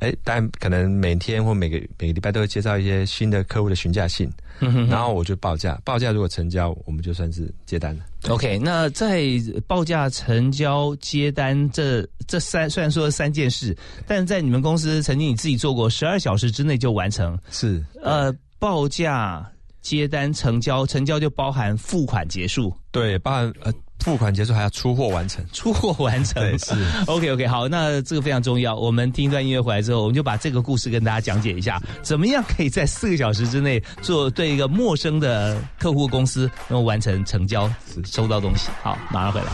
[0.00, 4.30] 哎，但可能每天或每个每个礼拜都会介绍一些新的客户的询价信，
[4.60, 8.04] 嗯然后我就报价，报价如果成交，我们就算是接单了。
[8.28, 9.24] OK，那在
[9.66, 13.76] 报价、成交、接单这这三虽然说三件事，
[14.06, 17.38] 但是在你们公司曾经你自己做过，十二小时之内就完成。
[17.50, 19.46] 是，呃，报价、
[19.82, 22.74] 接单、成交，成交就包含付款结束。
[22.90, 23.72] 对，包含呃
[24.04, 25.42] 付款结束还要出货完成。
[25.50, 26.58] 出货完成。
[26.58, 26.74] 是
[27.08, 28.76] OK OK，好，那这个非常重要。
[28.76, 37.70] 我们听一段音乐回来之后，我们就把这个故事跟大家讲解一下，怎么样可以在四个小时之内做对一个陌生的客户公司能够完成成交，
[38.04, 38.68] 收到东西。
[38.82, 39.46] 好，马上回来。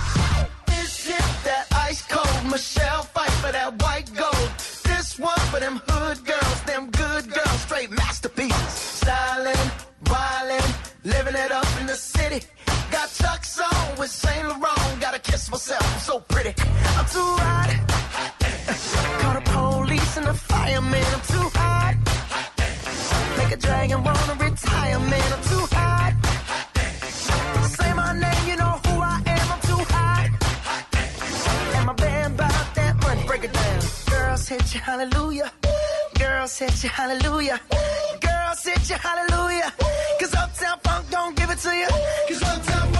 [13.60, 15.00] On with Saint Laurent.
[15.00, 16.54] Gotta kiss myself, I'm so pretty.
[16.96, 17.70] I'm too hot.
[19.20, 21.04] Call the police and the fireman.
[21.16, 21.94] I'm too hot.
[23.38, 25.32] Make a dragon wanna retire, man.
[25.32, 26.12] I'm too hot.
[27.76, 29.46] Say my name, you know who I am.
[29.54, 30.28] I'm too hot.
[31.76, 33.22] And my band bought that money.
[33.26, 33.80] Break it down.
[34.10, 35.52] Girls hit you, hallelujah.
[36.18, 37.60] Girls hit you, hallelujah.
[38.20, 39.72] Girls hit you, hallelujah.
[40.18, 41.88] Cause Uptown Funk don't give it to you.
[42.28, 42.99] Cause Uptown Funk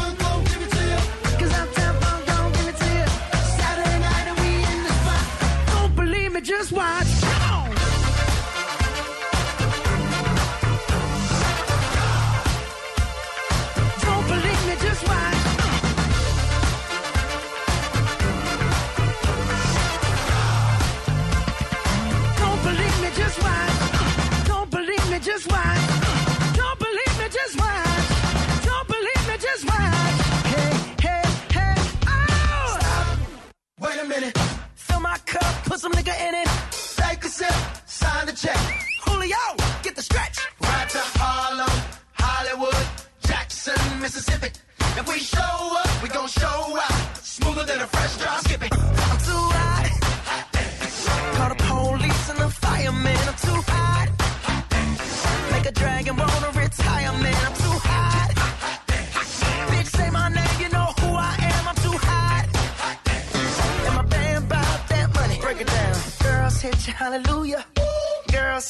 [35.31, 36.49] cup, put some nigga in it.
[36.97, 37.55] Take a sip,
[37.87, 38.59] sign the check.
[39.05, 39.37] Julio,
[39.83, 40.50] get the stretch.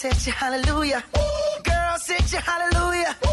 [0.00, 1.04] set you hallelujah.
[1.14, 1.62] Ooh.
[1.62, 3.14] Girl, set you hallelujah.
[3.26, 3.29] Ooh.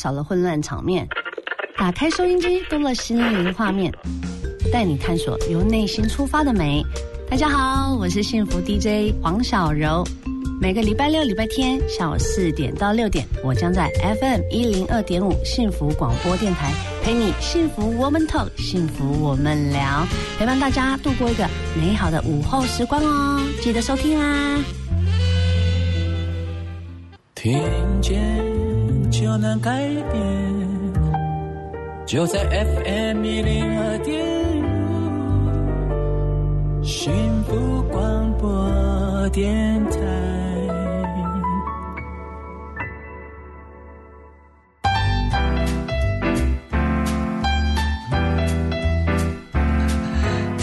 [0.00, 1.04] 少了混乱场面；
[1.76, 3.92] 打开收音机，多了心灵画面，
[4.72, 6.82] 带你探索由内心出发的美。
[7.28, 10.02] 大家好，我是幸福 DJ 黄小柔。
[10.58, 20.06] 每个礼拜六、礼拜天下午四点到六点，我将在 FM 一零二点五幸福广播电台陪你幸福我们 talk，幸福我们聊，
[20.38, 21.46] 陪伴大家度过一个
[21.78, 23.42] 美好的午后时光哦。
[23.60, 24.64] 记得收听啦。
[27.34, 27.62] 听
[28.00, 28.18] 见
[29.20, 30.16] 就能改变，
[32.06, 34.26] 就在 FM 一零二点
[36.80, 37.12] 五，幸
[37.44, 40.29] 福广播电台。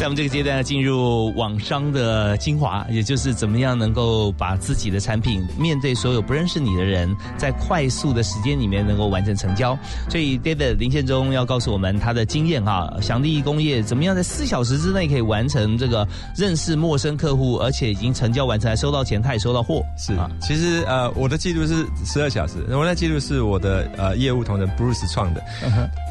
[0.08, 9.78] 我们这个阶段要进入网商的精华，也就是怎么样能够把自己的产品面对所有不认识你的人，在快速的时间里面能够完成成交。
[10.10, 19.84] 所以 David 林宪忠要告诉我们他的经验哈，祥利工业怎么样在四小时之内可以完成这个认识陌生客户，而且已经成交完成，还收到钱，他也收到货。
[19.98, 25.44] 是啊，其实呃，我的记录是十二小时，我那记录是我的呃业务同仁 Bruce 创的。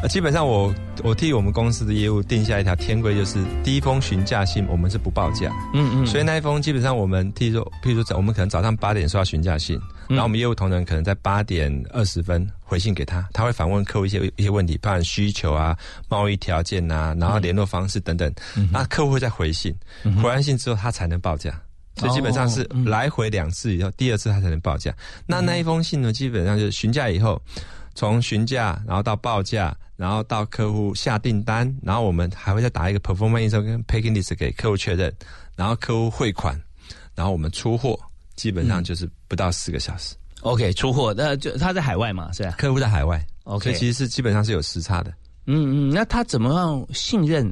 [0.03, 0.71] 呃，基本上我
[1.03, 5.49] 我替我们公司的业务定下一条天规，就是第一封询价信我们是不报价。
[5.73, 18.29] 嗯嗯，所以那一封基本上我们譬如说，譬如说我们可能早上八点收到询价信，然后我们业务同仁可能在八点二十分回信给他，他会反问客户一些一些问题，包含需求啊、贸易条件啊，然后联络方式等等，
[18.73, 19.73] 那客户会再回信，
[20.21, 21.55] 回完信之后他才能报价。
[21.95, 24.93] 所以基本上是来回两次以后，第二次他才能报价。
[25.27, 27.41] 那那一封信呢，基本上就是询价以后，
[27.95, 35.13] 从询价，然后到报价，然后到客户下订单，然后我们还会再打一个 performance 跟 packing list 给客户确认，
[35.55, 36.61] 然后客户汇款，
[37.15, 37.99] 然后我们出货，
[38.35, 40.15] 基本上就是不到四个小时。
[40.43, 42.53] OK，出货，那就他在海外嘛，是吧？
[42.59, 45.11] 客户在海外 OK 所以其实是基本上是有时差的。
[45.47, 47.51] 嗯嗯，那他怎么样信任？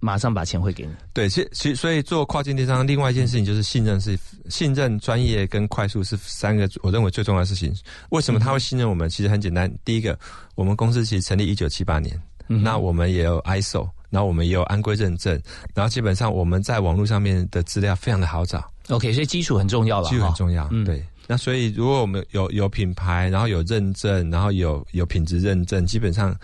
[0.00, 0.92] 马上把钱汇给你。
[1.12, 7.74] 对，其其所以做跨境电商，另外一件事情就是信任是信任、专业跟快速是三个我认为最重要的事情。
[8.10, 9.08] 为什么他会信任我们？
[9.08, 10.18] 其实很简单，第一个，
[10.54, 15.40] 我们公司其实成立一九七八年，嗯那我们也有 ISO，然后我们也有安规认证，
[15.74, 21.04] 然后基本上我们在网络上面的资料非常的好找，OK，所以基础很重要了，基础很重要，嗯对。
[21.30, 26.34] 那所以如果我们有有品牌，然后有认证，然后有有品质认证，基本上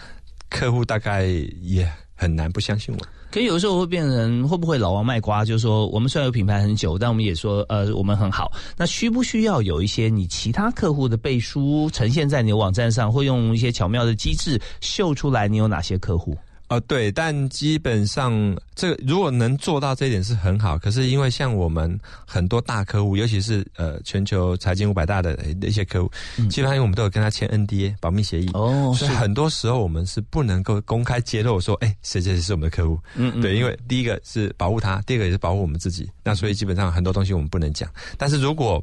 [0.51, 1.25] 客户大概
[1.63, 3.01] 也很难不相信我。
[3.31, 5.45] 可有的时候会变成会不会老王卖瓜？
[5.45, 8.53] 就是说，我们虽然有品牌很久，但我们也说，呃，我们很好。
[8.77, 16.37] 那需不需要有一些你其他客户的背书呈现在你的网站上，会用一些巧妙的机制秀出来你有哪些客户？
[16.69, 18.33] 哦，对，但基本上
[18.75, 20.79] 这个如果能做到这一点是很好。
[20.79, 26.11] 可是因为像我们很多大客户，尤其是呃全球财经五百大的呃一些客户，
[26.49, 32.99] 基本上因为我们都有跟他签 NDA 保密协议，哦所以很多时候我们是不能够公开揭露说，哎，谁谁谁是我们的客户。
[33.15, 36.11] 嗯嗯对，因为第一个是保护他，第二个也是保护我们自己。
[36.23, 37.89] 那所以基本上很多东西我们不能讲。
[38.17, 38.83] 但是如果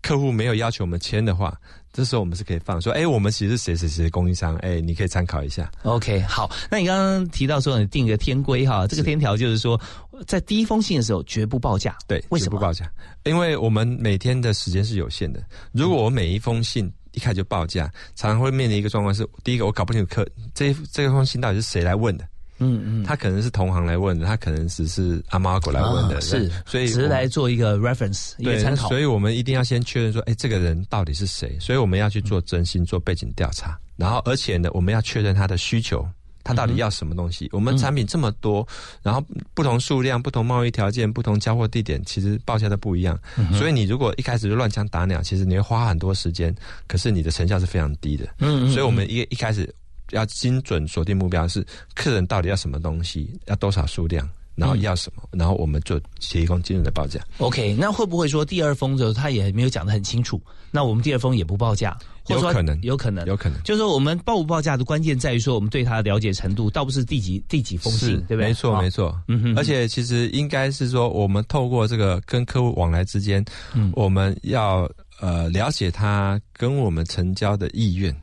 [0.00, 1.54] 客户没有要求我们签的话，
[1.92, 5.70] 这时候我们是可以放说，哎，我们其实是谁谁谁的供应商，哎，你可以参考一下。
[5.82, 9.78] OK，好，那你刚刚提到说你定一个天规哈，这个天条就是说，
[10.26, 11.94] 在第一封信的时候绝不报价。
[12.06, 12.90] 对，为什么不报价？
[13.24, 15.42] 因为我们每天的时间是有限的。
[15.72, 22.26] 如果我每一封信一开始就报价，常常会面临一个状况是：第一个，我搞不清楚客这这封信到底是谁来问的。
[22.58, 28.88] 嗯嗯，他可能是同行来问的，他可能只是阿猫阿狗来问的，啊是，所以只是来做一个 reference 一个对参考。
[28.88, 31.56] 所以我们一定要先确认说，哎，这个人到底是谁？
[31.60, 36.06] 所以我们要去做征信、做背景调查，然后而且呢，我们要确认他的需求。
[36.44, 37.48] 他到底要什么东西？
[37.52, 38.66] 我们产品这么多，
[39.00, 39.24] 然后
[39.54, 43.16] 不同数量、不同贸易条件、不同交货地点，其实报价都不一样。
[43.56, 46.52] 所以你如果一开始就乱枪打鸟，其实你会花很多时间，
[46.88, 48.24] 可是你的成效是非常低的。
[48.40, 49.72] 嗯嗯所以我们一一开始
[50.12, 57.20] 要精准锁定目标，是客人到底要什么东西，要多少数量，然后要什么，然后我们就提供精准的报价。
[57.38, 60.40] OK，那会不会说第二封的时候他也没有讲得很清楚？
[60.70, 63.62] 那我们第二封也不报价，或者说有可能有可能，有可能。
[63.62, 68.48] 就是说我们报不报价的关键在于说我们对他的了解程度，倒不是第几第几封信，对不对？
[68.48, 69.22] 没错，啊没错。
[69.28, 73.44] 嗯哼而且其实应该是说，我们透过这个跟客户往来之间，
[73.74, 74.90] 嗯我们要
[75.20, 78.14] 呃了解他跟我们成交的意愿。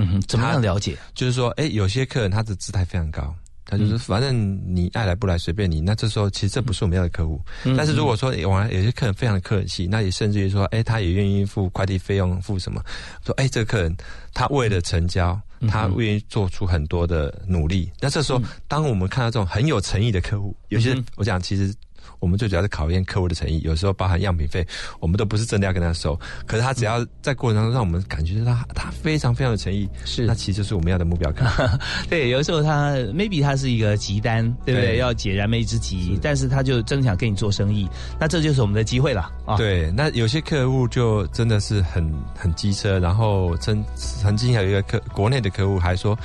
[0.00, 0.96] 嗯哼，怎么样了解？
[1.14, 3.34] 就是说，哎，有些客人他的姿态非常高。
[3.66, 5.80] 他就是，反正你爱来不来随便你。
[5.80, 7.40] 那这时候其实这不是我们要的客户。
[7.64, 12.82] 嗯但是如果说诶往有些客人非常的客气，那也甚至于说，哎，他也愿意付快递费用，付什么？
[13.24, 13.96] 说，哎，这个客人
[14.34, 17.88] 他为了成交，嗯他愿意做出很多的努力。
[18.00, 21.72] 那这时候，当我们看到这种很有诚意的客户，有些嗯我讲其实。
[22.20, 24.66] 我们最主要是考验客户的诚意，有时候包含样品费，
[25.00, 31.78] 我们都不是真的要跟他收，可是他只要在过程当中让我们感觉到他他非常非常有诚意，是那其实就是我们要的目标 客户。
[32.08, 34.90] 对，有的时候他 maybe 他是一个急单，对不对？
[34.90, 39.56] 对要解燃眉之急，但是他就真的想跟你做生意，那这就是我们的机会了啊！
[39.56, 46.18] 对，那有些客户就真的是很很机车，然后曾曾经有一个客国内的客户还说，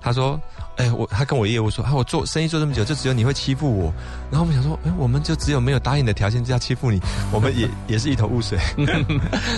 [0.00, 0.40] 他说。
[0.76, 3.92] 哎，我他跟我业务说啊，我做生意做这么久，就只有你会欺负我。
[4.30, 7.00] 然后我们想说，哎，我们就只有没有答应的条件就要欺负你，
[7.30, 8.58] 我们也 也是一头雾水。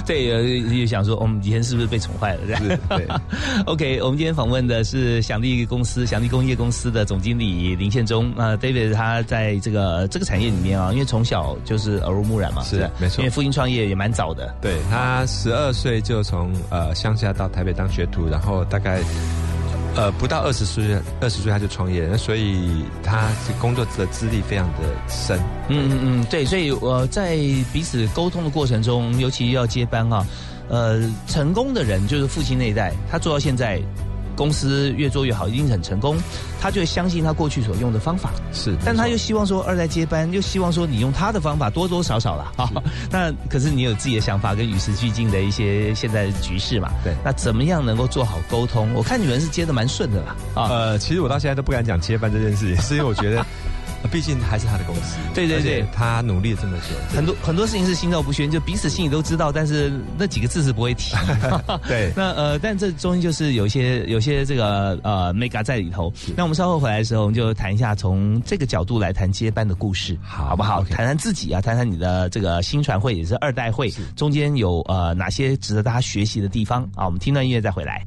[0.04, 2.40] 对，呃也想说，我们以前是不是被宠坏了？
[2.46, 3.06] 这样是，对。
[3.66, 8.32] OK，我们今天访问的是祥利公司、祥利工业公司的总经理林宪忠。
[8.36, 19.00] 呃，David 他在这个这个产业里面啊，因为从小就是耳濡目染嘛，是吧没错因为父亲创业也蛮早的，对他十二岁就从呃乡下到台北当学徒，然后大概
[19.96, 20.84] 呃不到二十岁，
[21.20, 25.38] 二十岁他就创业，那所以他是工作的资历非常的深。
[25.68, 27.36] 嗯嗯嗯，对，所以我，在
[27.72, 30.26] 彼此沟通的过程中，尤其要接班啊，
[30.68, 33.80] 呃，成功的人就是父亲那一代，他做到现在。
[34.36, 36.16] 公司越做越好，一定很成功，
[36.60, 42.52] 他就会相信他过去所用的方法，是，但他又希望说二代接班，又希望说你用他的方法多多少少啦。
[42.56, 42.70] 啊。
[43.10, 46.90] 那可是你有自己的想法跟与时俱进的一些现在的局势嘛？
[47.02, 48.92] 对，那怎么样能够做好沟通？
[48.94, 50.36] 我看你们是接的蛮顺的啦。
[50.54, 53.44] 啊，呃，其实我到现在都不敢讲接班这件事情，是因为我觉得。
[54.10, 61.14] 毕竟还是他的公司，对对对，他努力了这么久，很多很多事情是心照不宣，就彼此心里都知道，但是那几个字是不会提。
[61.88, 66.12] 对， 那呃，但这中间就是有些有些这个呃 mega 在里头。
[66.36, 70.84] 那我们稍后回来的时候，我们就谈一下从这个角度来谈接班的故事，好好不好？
[70.84, 77.04] 谈谈自己啊，谈谈你的这个新传会也是二代会中间有呃哪些值得大家学习的地方啊？
[77.06, 78.04] 我们听段音乐再回来。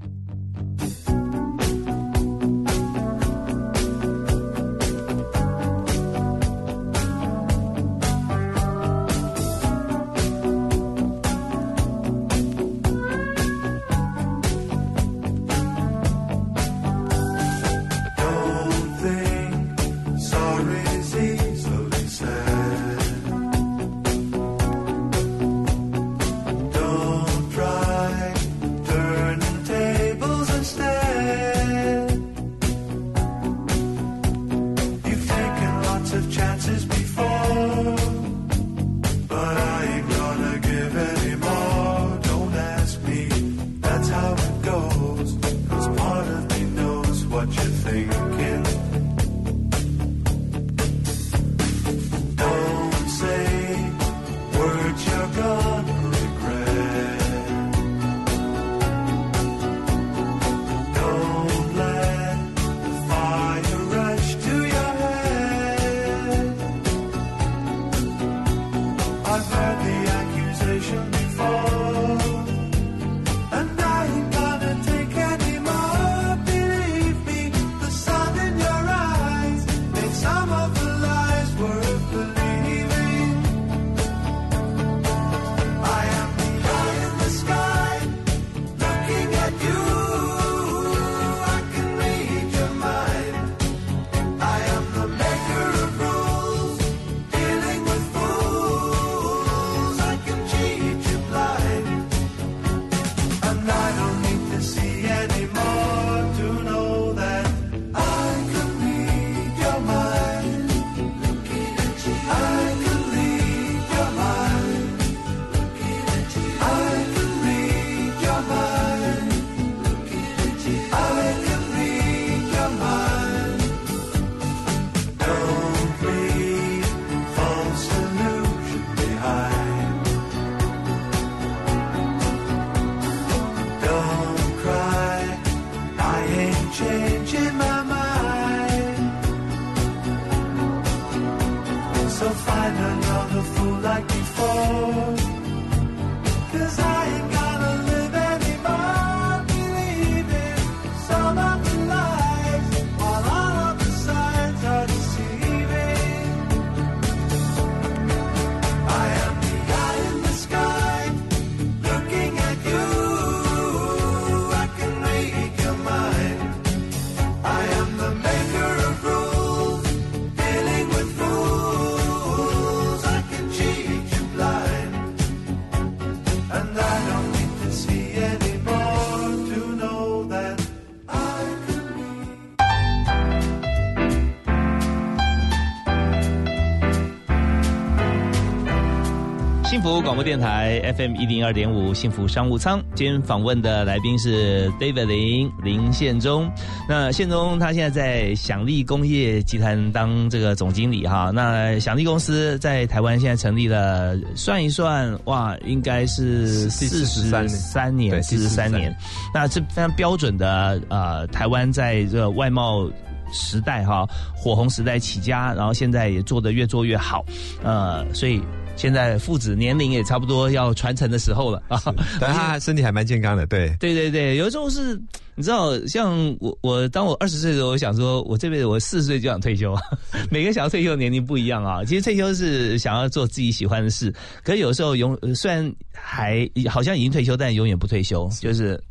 [189.88, 196.52] 福广播电台 FM 一零二点五幸福商务舱，今天访问的来宾是 David 林林宪忠。
[196.90, 201.32] 那宪忠他现在在享利工业集团当这个总经理哈。
[201.34, 208.94] 那享利公司在台湾现在成立了，算一算哇，应该是四十三年，四十三年。
[209.34, 212.92] 那这非常标准的呃，台湾在这个外贸。
[213.34, 217.26] 时代哈，火红时代起家，然后现在也做得越做越好，
[217.62, 218.42] 呃，所以
[218.78, 221.82] 现在父子年龄也差不多要传承的时候了啊。
[222.22, 224.96] 但他身体还蛮健康的，对，对对对，有时候是，
[225.36, 229.76] 你知道，像我我当我二十岁的时候，我想说我这辈子我四十岁就想退休，
[230.32, 231.84] 每个想要退休的年龄不一样啊。
[231.84, 234.14] 其实退休是想要做自己喜欢的事，
[234.44, 238.82] 可是有时候永虽然还好像已经退休，但永远不退休，就是。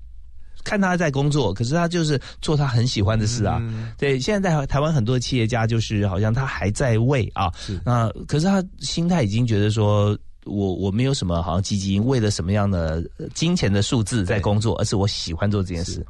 [0.66, 3.62] 看他在工作，可是他就是做他很喜欢的事啊。
[3.96, 7.52] 对，现在在台湾很多企业家就是好像他还在为啊，
[7.84, 13.00] 那可是他心态已经觉得说，我我没有什么好像积极为了什么样的
[13.32, 16.04] 金钱的数字在工作，而是我喜欢做这件事。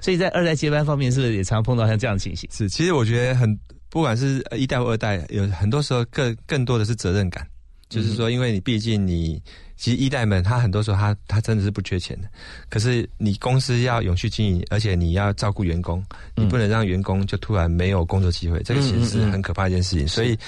[0.00, 2.50] 所以在二代接班方面，是不是也常常碰到像这样的情形？
[2.52, 3.56] 是，其实我觉得很
[3.90, 7.46] 不管是一代或二代，有很多时候更更多的是责任感，
[7.88, 9.40] 就是说，因为你毕竟你。
[9.80, 12.28] 其实一代们，他很多时候他他真的是不缺钱的，
[12.68, 16.04] 可是你公司要永续经营，而且你要照顾员工，
[16.36, 20.06] 你不能让员工就突然没有工作机会，这个其实是很可怕一件事情。
[20.06, 20.38] 所以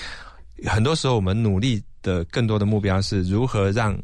[0.67, 3.99] 很多时候我们努力的更多的目标是如何让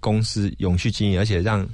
[0.00, 1.66] 公司永续经营，而且让。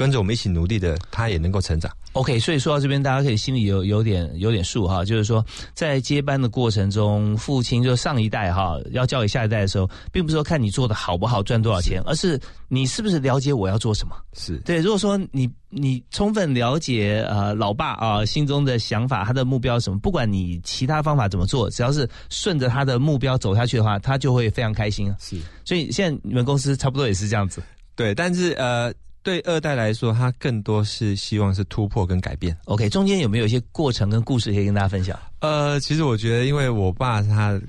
[0.00, 1.92] 跟着我们一起努力的，他也能够成长。
[2.12, 5.44] OK，所以说到这边，大家可以心里有有点有点数哈，就是说
[5.74, 14.16] 在接班的过程中，父亲就上一代哈要教给下一代的时候，并不是说看你做的好不好赚多少钱，而是你是不是了解我要做什么。
[14.32, 25.16] 是对，如果说你你充分了解呃老爸啊心中的想法，他的目标是什么，不管你其他方法怎么做，只要是顺着他的目标走下去的话，他就会非常开心啊。
[25.20, 25.36] 是，
[25.66, 27.62] 所以现在你们公司差不多也是这样子。
[27.94, 28.90] 对，但是呃。
[29.22, 32.56] 对二代来说，他更多是希望是突破跟改变。
[32.64, 35.18] OK，中间有没有一些过程跟故事可以跟大家分享？
[35.40, 37.60] 呃，其实我觉得，因为我爸他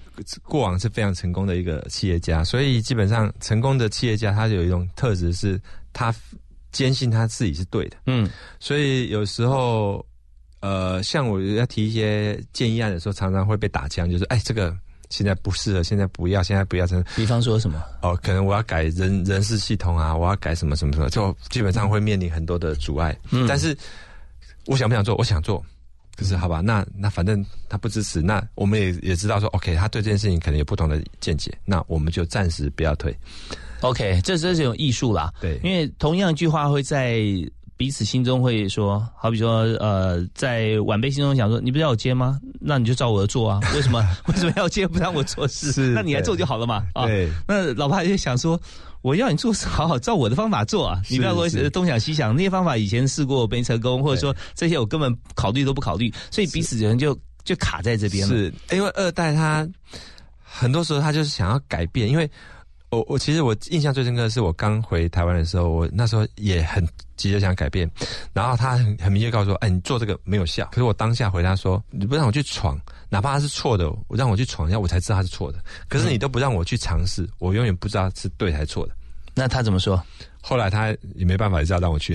[0.44, 5.60] 过往是非常成功的一个企业家，所以基本上成功的企业家，他有一种特质是，
[5.94, 6.14] 他
[6.72, 7.98] 坚信他自己是对的。
[8.06, 8.30] 嗯，
[8.60, 10.06] 所以有时候，
[10.62, 14.76] 呃，像我要提一些建议案的时候，常常会被打枪，就是哎，这个。
[15.12, 16.88] 现在不适合，现在不要，现在不要。
[16.88, 17.84] 真比方说什么？
[18.02, 23.16] 哦，可能我要改人人事系统啊，我要改什么什么什么，就基本上会面临很多的阻碍。
[23.30, 23.78] 嗯，但是
[24.66, 25.14] 我想不想做？
[25.18, 25.64] 我想做，
[26.16, 33.16] 可是好吧，那那反正他不支持，那我们也也知道说，OK，他对这件事情可能有不同的见解，那我们就暂时不要退。
[33.82, 35.32] OK，这这是一种艺术啦。
[35.42, 37.22] 对，因为同样一句话会在。
[37.82, 42.40] 彼此心中会说，好比说，呃，在晚辈心中想说，你不是要我接吗？
[42.60, 43.60] 那你就照我的做啊。
[43.74, 45.90] 为什么为什么要接不让我做事？
[45.96, 46.86] 那你来做就好了嘛。
[46.94, 47.08] 啊，
[47.48, 48.62] 那老爸就想说，
[49.02, 51.02] 我要你做事，好好照我的方法做啊。
[51.10, 58.36] 你不要说东想西想，那些方法以前试过没成功，或者说这些我根本考虑都不考虑，所以彼此人就就卡在这边了。
[58.36, 59.68] 是因为二代他
[60.40, 62.30] 很多时候他就是想要改变，因为。
[62.92, 66.86] 我我其实我印象最深刻的是我刚回台湾的时候，我那时候也很
[67.16, 67.90] 急着想改变，
[68.34, 70.66] 然后他很很明确告诉我，哎，你做这个没有效。
[70.72, 72.78] 可是我当下回答说，你不让我去闯，
[73.10, 75.60] 哪怕他是错的，我让我去闯一下，我才知道他是错的。
[75.88, 78.94] 可是你都不让我去尝试，我永远不知道是对还是错的。
[79.34, 80.04] 那他怎么说？
[80.42, 82.14] 后来他也没办法，也是要让我去。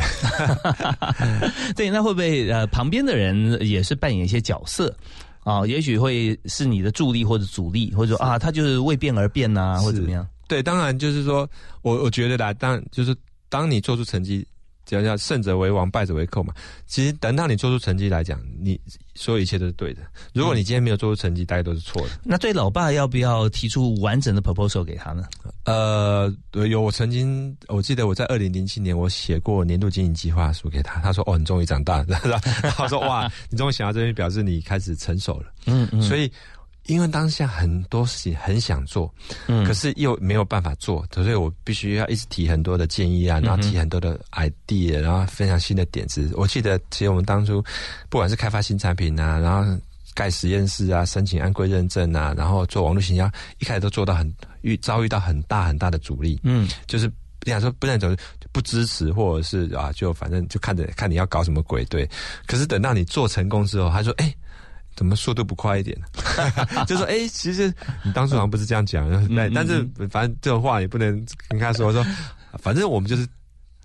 [1.75, 4.95] 对，那会不会呃旁边的人也是扮演一些角色
[5.43, 5.67] 啊？
[5.67, 10.27] 也许会是你的助力或者阻力，或者说啊，他就是为变而变呐，或者怎么样？
[10.49, 11.49] 对，当然就是说，
[11.83, 13.17] 我我觉得啦，当就是
[13.49, 14.47] 当你做出成绩，
[14.85, 16.55] 只要叫胜者为王，败者为寇嘛。
[16.87, 18.81] 其实等到你做出成绩来讲，你
[19.15, 20.03] 所有一切都是对的。
[20.33, 22.11] 如果你今天没有做出成绩，大家都是错的。
[22.23, 25.25] 那对老爸要不要提出完整的 proposal 给他呢？
[25.65, 32.19] 呃，有，我曾经我记得我在二零零七年我写过年度经营计划书给他，他说：“哦，你终于长大了。
[32.77, 36.31] ”他说：“哇，你终于想到这边，表示你开始成熟了。”嗯嗯，所以。
[36.87, 39.13] 因为当下很多事情很想做，
[39.49, 46.31] 嗯，可是又没有办法做，所以我必须要一直提很多的建议啊，然后提很多的 idea，然后分享新的点子。
[46.35, 47.61] 我记得，其实我们当初
[48.09, 49.81] 不管是开发新产品啊，然后
[50.15, 54.33] 盖实验室啊，申请安规认证啊，然后做网络行销，一开始都做到很
[54.63, 57.07] 遇遭遇到很大很大的阻力，嗯，就是
[57.43, 58.09] 你想说不认走
[58.53, 62.09] 不支持，或者是啊，就反正就看着看你要搞什么鬼，对。
[62.47, 64.33] 可是等到你做成功之后，他说，哎。
[64.97, 65.97] 怎么速度不快一点？
[66.89, 67.73] 就说哎，其实
[68.03, 71.15] 你当初好像不是这样讲，但但是反正这种话也不能
[71.49, 71.93] 跟他说。
[71.93, 72.05] 说
[72.63, 73.27] 反正我们就是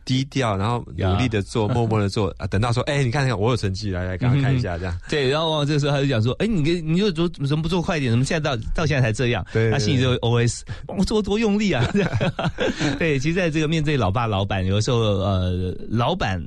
[0.05, 2.47] 低调，然后努力的做，默默的做啊。
[2.47, 4.97] 等到说，哎，你看看我有成绩，来来，赶快看一下，这样。
[5.09, 8.09] 对，然后这个时候他就讲说，哎，你跟你就做怎么不做快一点？
[8.11, 9.45] 怎么现在到到现在才这样？
[9.51, 11.85] 对，他心里就 OS，我做多用力啊！
[12.97, 16.41] 对，其实在这个面对老爸老板，有的时候呃，老板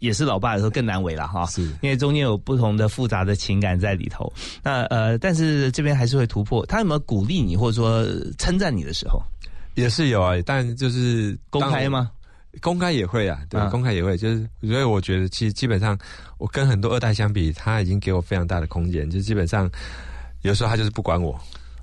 [0.00, 4.30] 也是老爸的时候更难为了哈，是因为中间有不同的复杂的情感在里头。
[4.62, 6.66] 那呃，但是这边还是会突破。
[6.66, 8.04] 他有没有鼓励你，或者说
[8.36, 9.22] 称赞你的时候？
[9.74, 12.10] 也是有啊，但就是公开吗？
[12.60, 15.96] 公开也会啊，对，嗯公开也会，就是所以我觉得其实基本上
[16.38, 19.70] 我跟很多二代相比，他已经给我非常大的空间，就基本上
[20.42, 21.40] 有时候他就是不管我。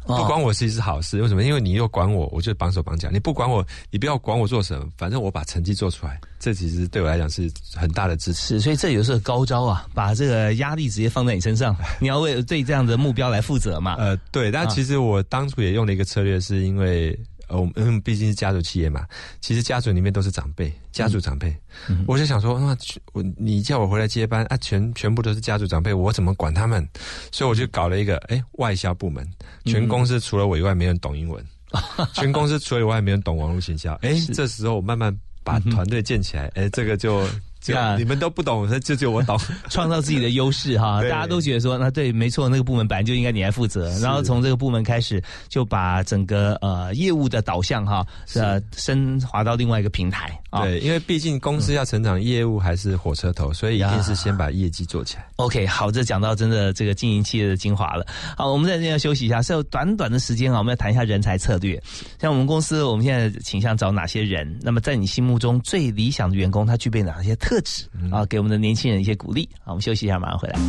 [0.08, 1.44] 哦不管我其实是好事，为什么？
[1.44, 8.60] 因为你又管我，我就绑手绑脚；你不管我，你不要管我做什么，反正我把成绩做出来，这其实对我来讲是很大的支持。
[8.60, 13.96] 是，所以这有时候高招啊，把这个压力直接放在你身上， 你要为对这样的目标来负责嘛。
[13.96, 17.18] 呃，对，但啊其实我当初也用了一个策略，是因为
[17.48, 19.06] 呃，我们嗯毕竟是家族企业嘛，
[19.42, 21.56] 其实家族里面都是长辈，家族长辈，
[21.90, 22.04] 嗯。
[22.08, 22.76] 我就想说，那
[23.14, 26.88] 我你叫我回来接班啊，全全部都是家族长辈，我怎么管他们？
[27.32, 29.24] 所以我就搞了一个哎外销部门，
[29.66, 29.72] 嗯。
[29.72, 31.44] 全公司除了我以外没人懂英文，
[32.14, 37.28] 全公司除了我以外没人懂网络行销，哎，这时候我慢慢把团队建起来，哎，这个就。
[37.60, 39.38] 就啊你们都不懂，就只有我懂，
[39.70, 48.06] 创造自己的优势哈， 大家都觉得说，那对，没错，那个部门本来就应该你来负责，然后从这个部门开始就把整个呃业务的导向哈，
[48.36, 50.64] 呃升华到另外一个平台啊。
[50.64, 55.26] 对，因为毕竟公司要成长，业务还是火车头，所以一定是先把业绩做起来。
[55.38, 58.06] OK，好，这讲到真的这个经营企业的精华了。
[58.36, 61.82] 好，我们在这要休息一下，是有短短的时间啊，我们要谈一下人才策略。
[62.20, 64.58] 像我们公司，我们现在倾向找哪些人？
[64.62, 68.26] 那么在你心目中最理想的员工，他具备哪些特质啊？
[68.26, 69.48] 给我们的年轻人一些鼓励。
[69.64, 70.60] 好，我们休息一下，马上回来。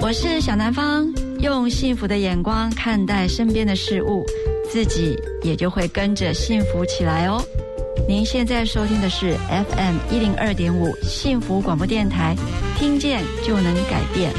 [0.00, 1.06] 我是小南方，
[1.40, 4.24] 用幸福的眼光看待身边的事物，
[4.70, 7.40] 自己也就会跟着幸福起来哦。
[8.08, 12.34] 您现在收听的是 FM 一零二点五幸福广播电台，
[12.76, 14.32] 听见就能改变。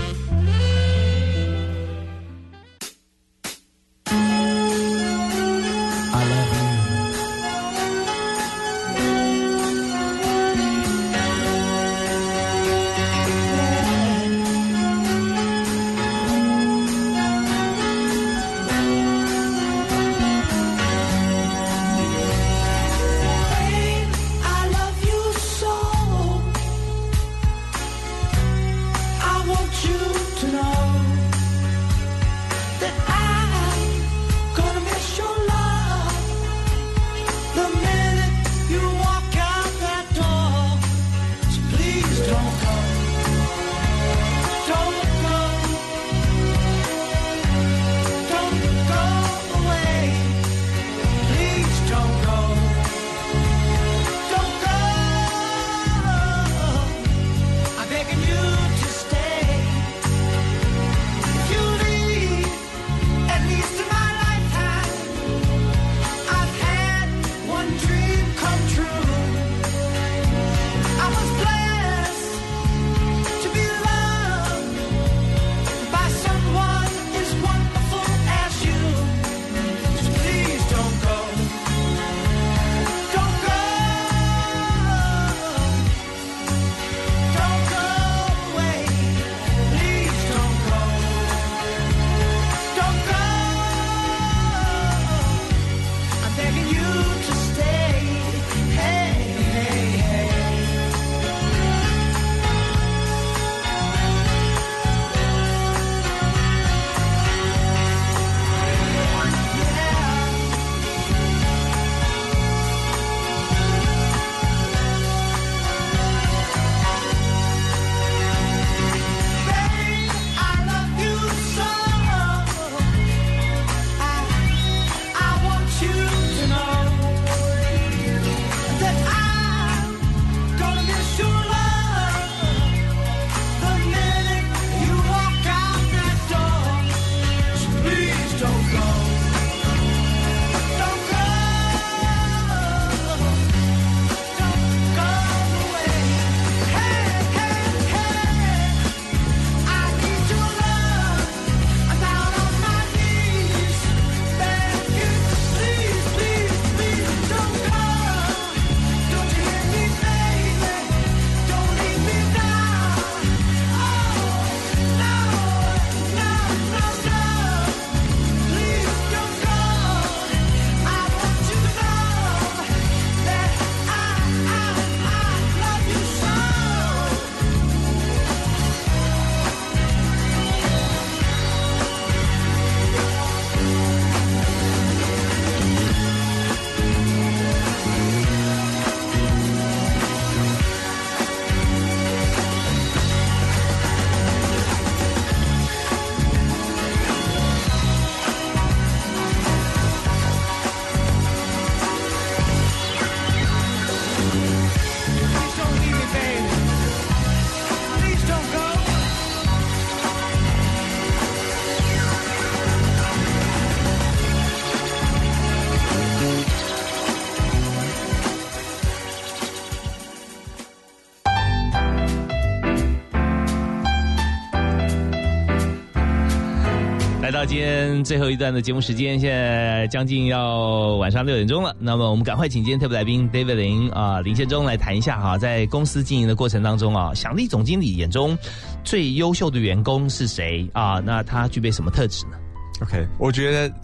[227.45, 231.75] 今天最后一段的节目时间，现在将近要晚上六点钟了。
[231.77, 238.37] 那么我们赶快请今天特别来宾 David 林啊林宪忠来谈一下哈，在公司经营的过程当中啊，想力总经理眼中
[238.83, 241.01] 最优秀的员工是谁啊？
[241.03, 242.37] 那他具备什么特质呢
[242.81, 243.75] ？OK，我觉得，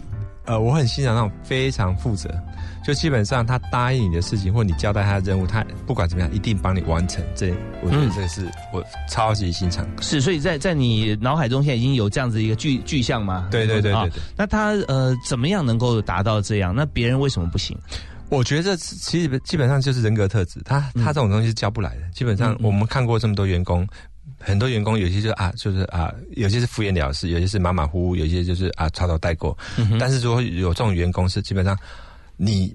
[0.46, 2.30] 呃，我很欣赏那种非常负责，
[2.90, 7.22] 就基本上他答应你的事情，或你交代他的任务，他不管怎么样，一定帮你完成。
[7.36, 7.50] 这
[7.82, 9.86] 我觉得嗯这是我超级欣赏。
[10.00, 13.46] 是，所以在在你脑海中现在已经有这样子一个具具象吗？
[13.50, 14.22] 对对对啊对对。
[14.36, 16.74] 那他呃怎么样能够达到这样？
[16.74, 17.78] 那别人为什么不行？
[18.28, 22.02] 我觉得这其实基本上就是人格特质，他他这种东西是教不来的。
[22.12, 23.86] 基本上我们看过这么多员工，
[24.38, 29.56] 很多员工有些就啊就是啊，有些是敷衍了事，有些是马马虎虎，有些就是啊草草带过。
[29.78, 31.76] 嗯但是如果有这种员工是基本上
[32.36, 32.72] 你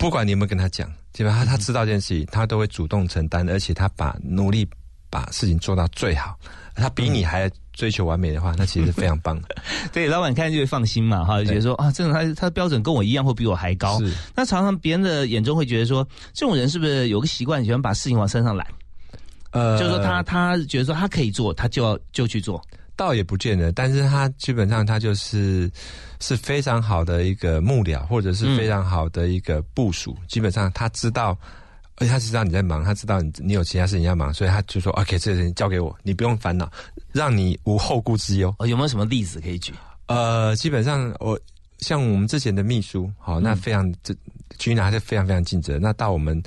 [0.00, 4.66] 不管你有没有跟他讲，基本上他他知道这件事情，他都会主动承担，而且他把努力
[5.10, 6.36] 把事情做到最好。
[6.74, 9.48] 他比你还追求完美的话，那其实是非常棒的。
[9.92, 13.98] 对，老板看就会放心嘛，哈，就觉得说啊，这种他他的标准跟我一样，或比我还高。
[14.00, 18.66] 是那常常别人的眼中会觉得说，这种人是不是有个习惯，喜欢把事情往身上揽？
[19.50, 22.62] 呃就是说他他觉得说他可以做，他就要就去做。
[23.00, 25.70] 倒也不见得，但是他基本上他就是
[26.20, 30.14] 是非常好的一个幕僚，或者是非常好的一个部署。
[30.28, 31.34] 基本上他知道，
[31.96, 36.70] 而且他知道你在忙，他知道你你有其他事情要忙，所以他就说：“OK，这个事情交给我，你不用烦恼，
[37.10, 39.72] 让你无后顾之忧。”哦，有没有什么例子可以举？
[40.04, 41.40] 呃，基本上我
[41.78, 44.14] 像我们之前的秘书，好，那非常这
[44.58, 45.78] 君娜还是非常非常尽责。
[45.78, 46.38] 那到我们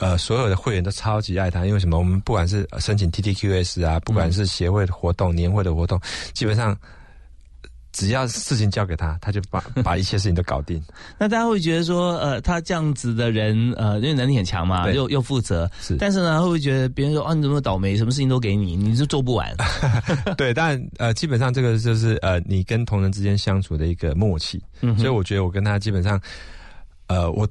[0.00, 1.96] 呃所有的会员都超级爱他，因为什么？
[1.98, 6.00] 我们不管是呃申请 TTQS 啊，不管是协会的活动、年会的活动，
[6.32, 6.76] 基本上
[7.92, 10.80] 只要事情交给他，他就把 把一切事情都搞定。
[11.18, 19.52] 那大家会觉得说，呃，他这样子的人，呃，因为能力很强嘛，又又负责，是但是呢，会不会觉得别人说，哦，你怎么倒霉，什么事情都给你，你就做不完？
[20.38, 24.62] 对，但呃，基本上这个就是呃，你跟同仁之间相处的一个默契。
[24.82, 26.18] 嗯所以我觉得我跟他基本上，
[27.08, 27.46] 呃，我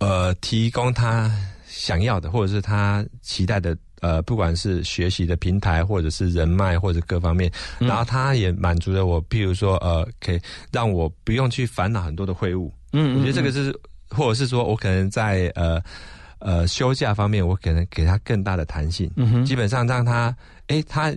[0.00, 1.34] 呃提供他
[1.78, 7.48] 想要的，或者是他期待的，呃，不管是学习的平台，或者是人脉，或者各方面，
[7.78, 10.40] 嗯然后他也满足了我，譬如说，呃，可以
[10.72, 12.72] 让我不用去烦恼很多的会务。
[12.92, 13.72] 嗯我觉得这个是，
[14.08, 15.80] 或者是说我可能在呃
[16.40, 19.08] 呃休假方面，我可能给他更大的弹性。
[19.14, 21.14] 嗯哼基本上让他，哎，他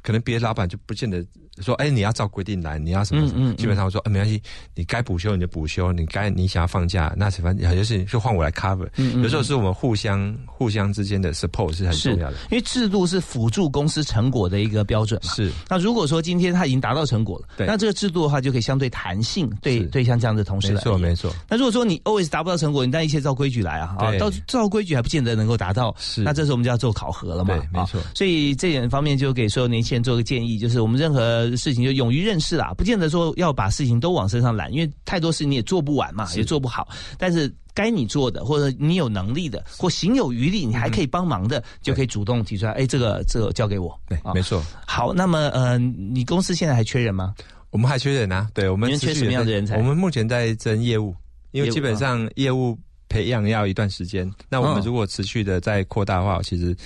[0.00, 1.26] 可能别的老板就不见得
[1.60, 3.48] 说，哎，你要照规定来，你要什么什么？
[3.48, 4.40] 嗯嗯嗯基本上我说，哎，没关系，
[4.74, 8.88] 你该补休你就补休，你该你想要放假，那反正有些事情就换我来 cover。
[9.22, 12.36] 有时候是我们互相互相之间的 support 是很重要的。
[12.50, 15.32] 因为制度是辅助公司成果的一个标准嘛。
[15.32, 15.52] 是。
[15.68, 21.34] 那如果说今天他已经达到成果了，那这个制度的话就可以相对弹性，对是对像这样的同事没来而言错没错。
[21.48, 36.88] 那如果说你 always 达不到成果，你但一切照规矩来啊，啊，对到照规矩还不见得能够达到，是那这时候我们就要做考核了嘛，啊对没错所以这点方面就给所有年轻人做个建议，就是我们任何事情就勇于认识啦，不见得说要把事情都往身上揽，因为太多事情你也做不完嘛，也做不好，
[37.18, 37.52] 但是。
[37.74, 42.72] 该你做的，或者你有能力的，或行有余力，你还可以帮忙的，就可以主动提出来。
[42.72, 43.98] 哎，这个这个交给我。
[44.06, 44.62] 对，啊没错。
[44.86, 47.34] 好，那么呃，你公司现在还缺人吗？
[47.70, 51.16] 我们还缺人啊，对我们缺什么样的人才我们目前在争业务，
[51.52, 52.78] 因为基本上业务
[53.08, 54.30] 培养要一段时间。
[54.50, 56.76] 那我们嗯如果持续的在扩大的话，其实。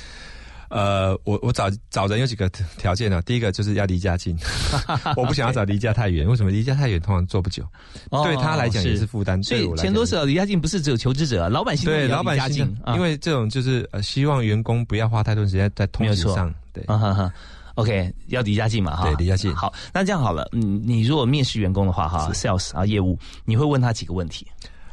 [0.68, 4.36] 呃，我我找找人有几个条件呢、第一个就是要离家近，
[5.16, 6.26] 我不想要找离家太远。
[6.26, 7.62] 为什么离家太远通常做不久？
[8.10, 9.42] 哦对他来讲也是负担。
[9.42, 16.52] 所以钱多少离家近不是只有求职者，老板心中也对老要离家近板心，啊因为这种就是呃，希望员工不要花太多时间在通勤上。
[16.72, 17.32] 对，啊哈哈。
[17.76, 24.46] OK，要离家近嘛哈，对离家近好，那这样好了，嗯，你如果面试员工的话哈，sales 啊业务，你会问他几个问题？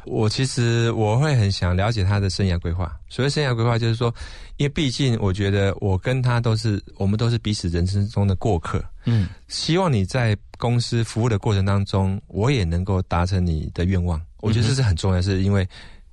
[0.06, 2.94] 我其实我会很想了解他的生涯规划。
[3.08, 4.14] 所谓生涯规划，就是说，
[4.56, 8.84] 因为毕竟我觉得我跟他都是，我们都是彼此人生中的过客。
[9.04, 14.20] 嗯，希望你在公司服务的过程当中，我也能够达成你的愿望。
[14.40, 15.66] 我觉得这是很重要的，是因为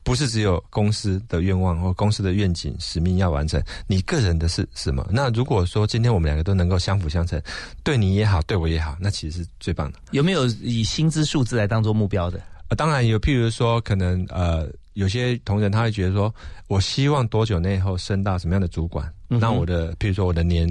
[0.04, 5.08] 不是只有公司的愿望或公司的愿景使命要完成，你个人的是什么？
[5.12, 7.42] 那如果说今天我们两个都能够相辅相成，
[7.84, 10.00] 对你也好，对我也好，那其实是最棒的。
[10.12, 12.42] 有没有以薪资数字来当做目标的？
[12.72, 16.34] 呃，当然有，譬如说，可能呃，有些同仁他会觉得说，
[16.68, 19.06] 我希望多久内后升到什么样的主管？
[19.30, 20.68] 嗯那我的譬如说我的年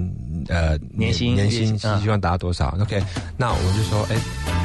[0.47, 3.01] 呃年薪年薪希望达到多少、o k
[3.37, 4.15] 那我就说，哎，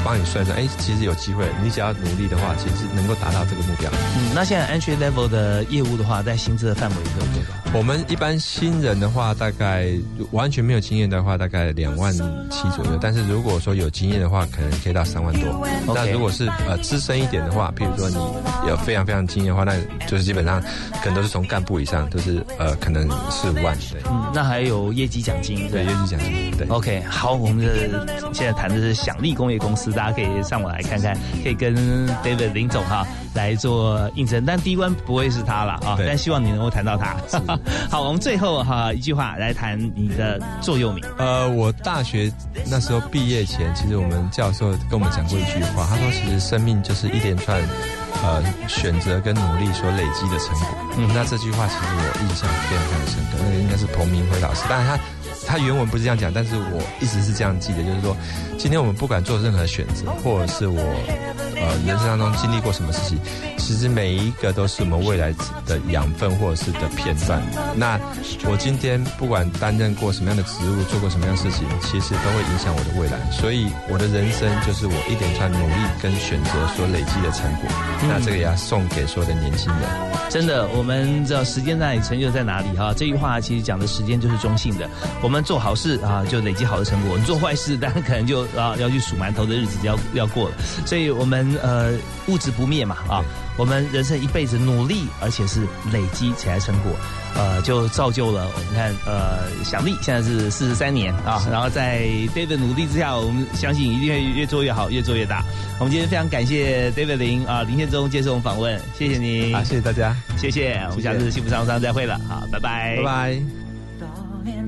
[0.03, 3.91] 帮你算算，哎，其实有机会，你只要努力的话，其实能够达到这个目标。
[4.17, 7.66] 嗯，那现在 entry level 的业务的话，在薪资的范围是有多少？
[7.77, 9.93] 我们一般新人的话，大概
[10.33, 12.11] 完全没有经验的话，大概两万
[12.51, 12.99] 七左右。
[12.99, 15.69] 但是如果说有经验的话，可能可以到三万多。
[15.87, 18.17] 那如果是呃资深一点的话，譬如说你
[18.67, 20.59] 有非常非常经验的话，那就是基本上
[21.03, 24.01] 可能都是从干部以上，都是呃可能四五万对。
[24.11, 26.67] 嗯，那还有业绩奖金，对业绩奖金，对。
[26.69, 31.15] OK，好，我们的现在谈的是响力工业公司，大家可以上网来看看，
[31.45, 31.77] 可以跟
[32.25, 37.15] David 林总哈来做应征，但第一关不会是他了啊，但希望你能够谈到他。
[37.91, 41.05] 好，我们最后哈一句话来谈你的座右铭。
[41.19, 42.33] 呃，我大学
[42.71, 47.61] 那时候毕业前，其实我们教授跟我们讲过一句话，他说其实生命就是一连串
[48.23, 50.69] 呃选择跟努力所累积的成果。
[50.97, 54.99] 嗯，那这句话其实我印象非常非常深刻，那个应该是彭明辉老师，但是他。
[55.47, 58.17] 他原文不是这样讲，但是我一直是这样记得，就是说，
[58.59, 60.81] 今天我们不管做任何选择，或者是我
[61.57, 63.19] 呃人生当中经历过什么事情，
[63.57, 65.33] 其实每一个都是我们未来
[65.65, 67.41] 的养分或者是的片段。
[67.77, 67.99] 那
[68.45, 73.19] 我今天不管担任过什么样的职务，做过什么样的事情，其实都会影响我的未来。
[73.31, 77.71] 所以我的人生就是我一连串努力跟选择所累积的成果。
[78.09, 79.89] 那这个也要送给所有的年轻人。
[80.29, 82.93] 真的，我们知道时间在哪里，成就在哪里哈。
[82.97, 84.89] 这句话其实讲的时间就是中性的。
[85.23, 90.57] 我们做好事啊，就累积好的成果；你做坏事，当然可能就啊要去数馒头的日子要要过了。
[90.85, 91.93] 所以我们呃
[92.27, 93.25] 物质不灭嘛啊，
[93.57, 96.93] 我们人生一辈子努力，而且是累积起来成果，
[97.35, 102.03] 呃，就造就了我们看呃响力现在是四十三年啊，然后在
[102.35, 105.45] David 努力之下，我们相信一定会越做越好，越做越大。
[105.79, 113.66] 我们今天非常感谢 David 林啊林宪忠接受我们访问，谢谢您啊，谢谢大家，谢谢，我们下次幸福商商再会了，好，拜拜，拜拜。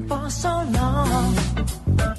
[0.09, 2.18] For so long.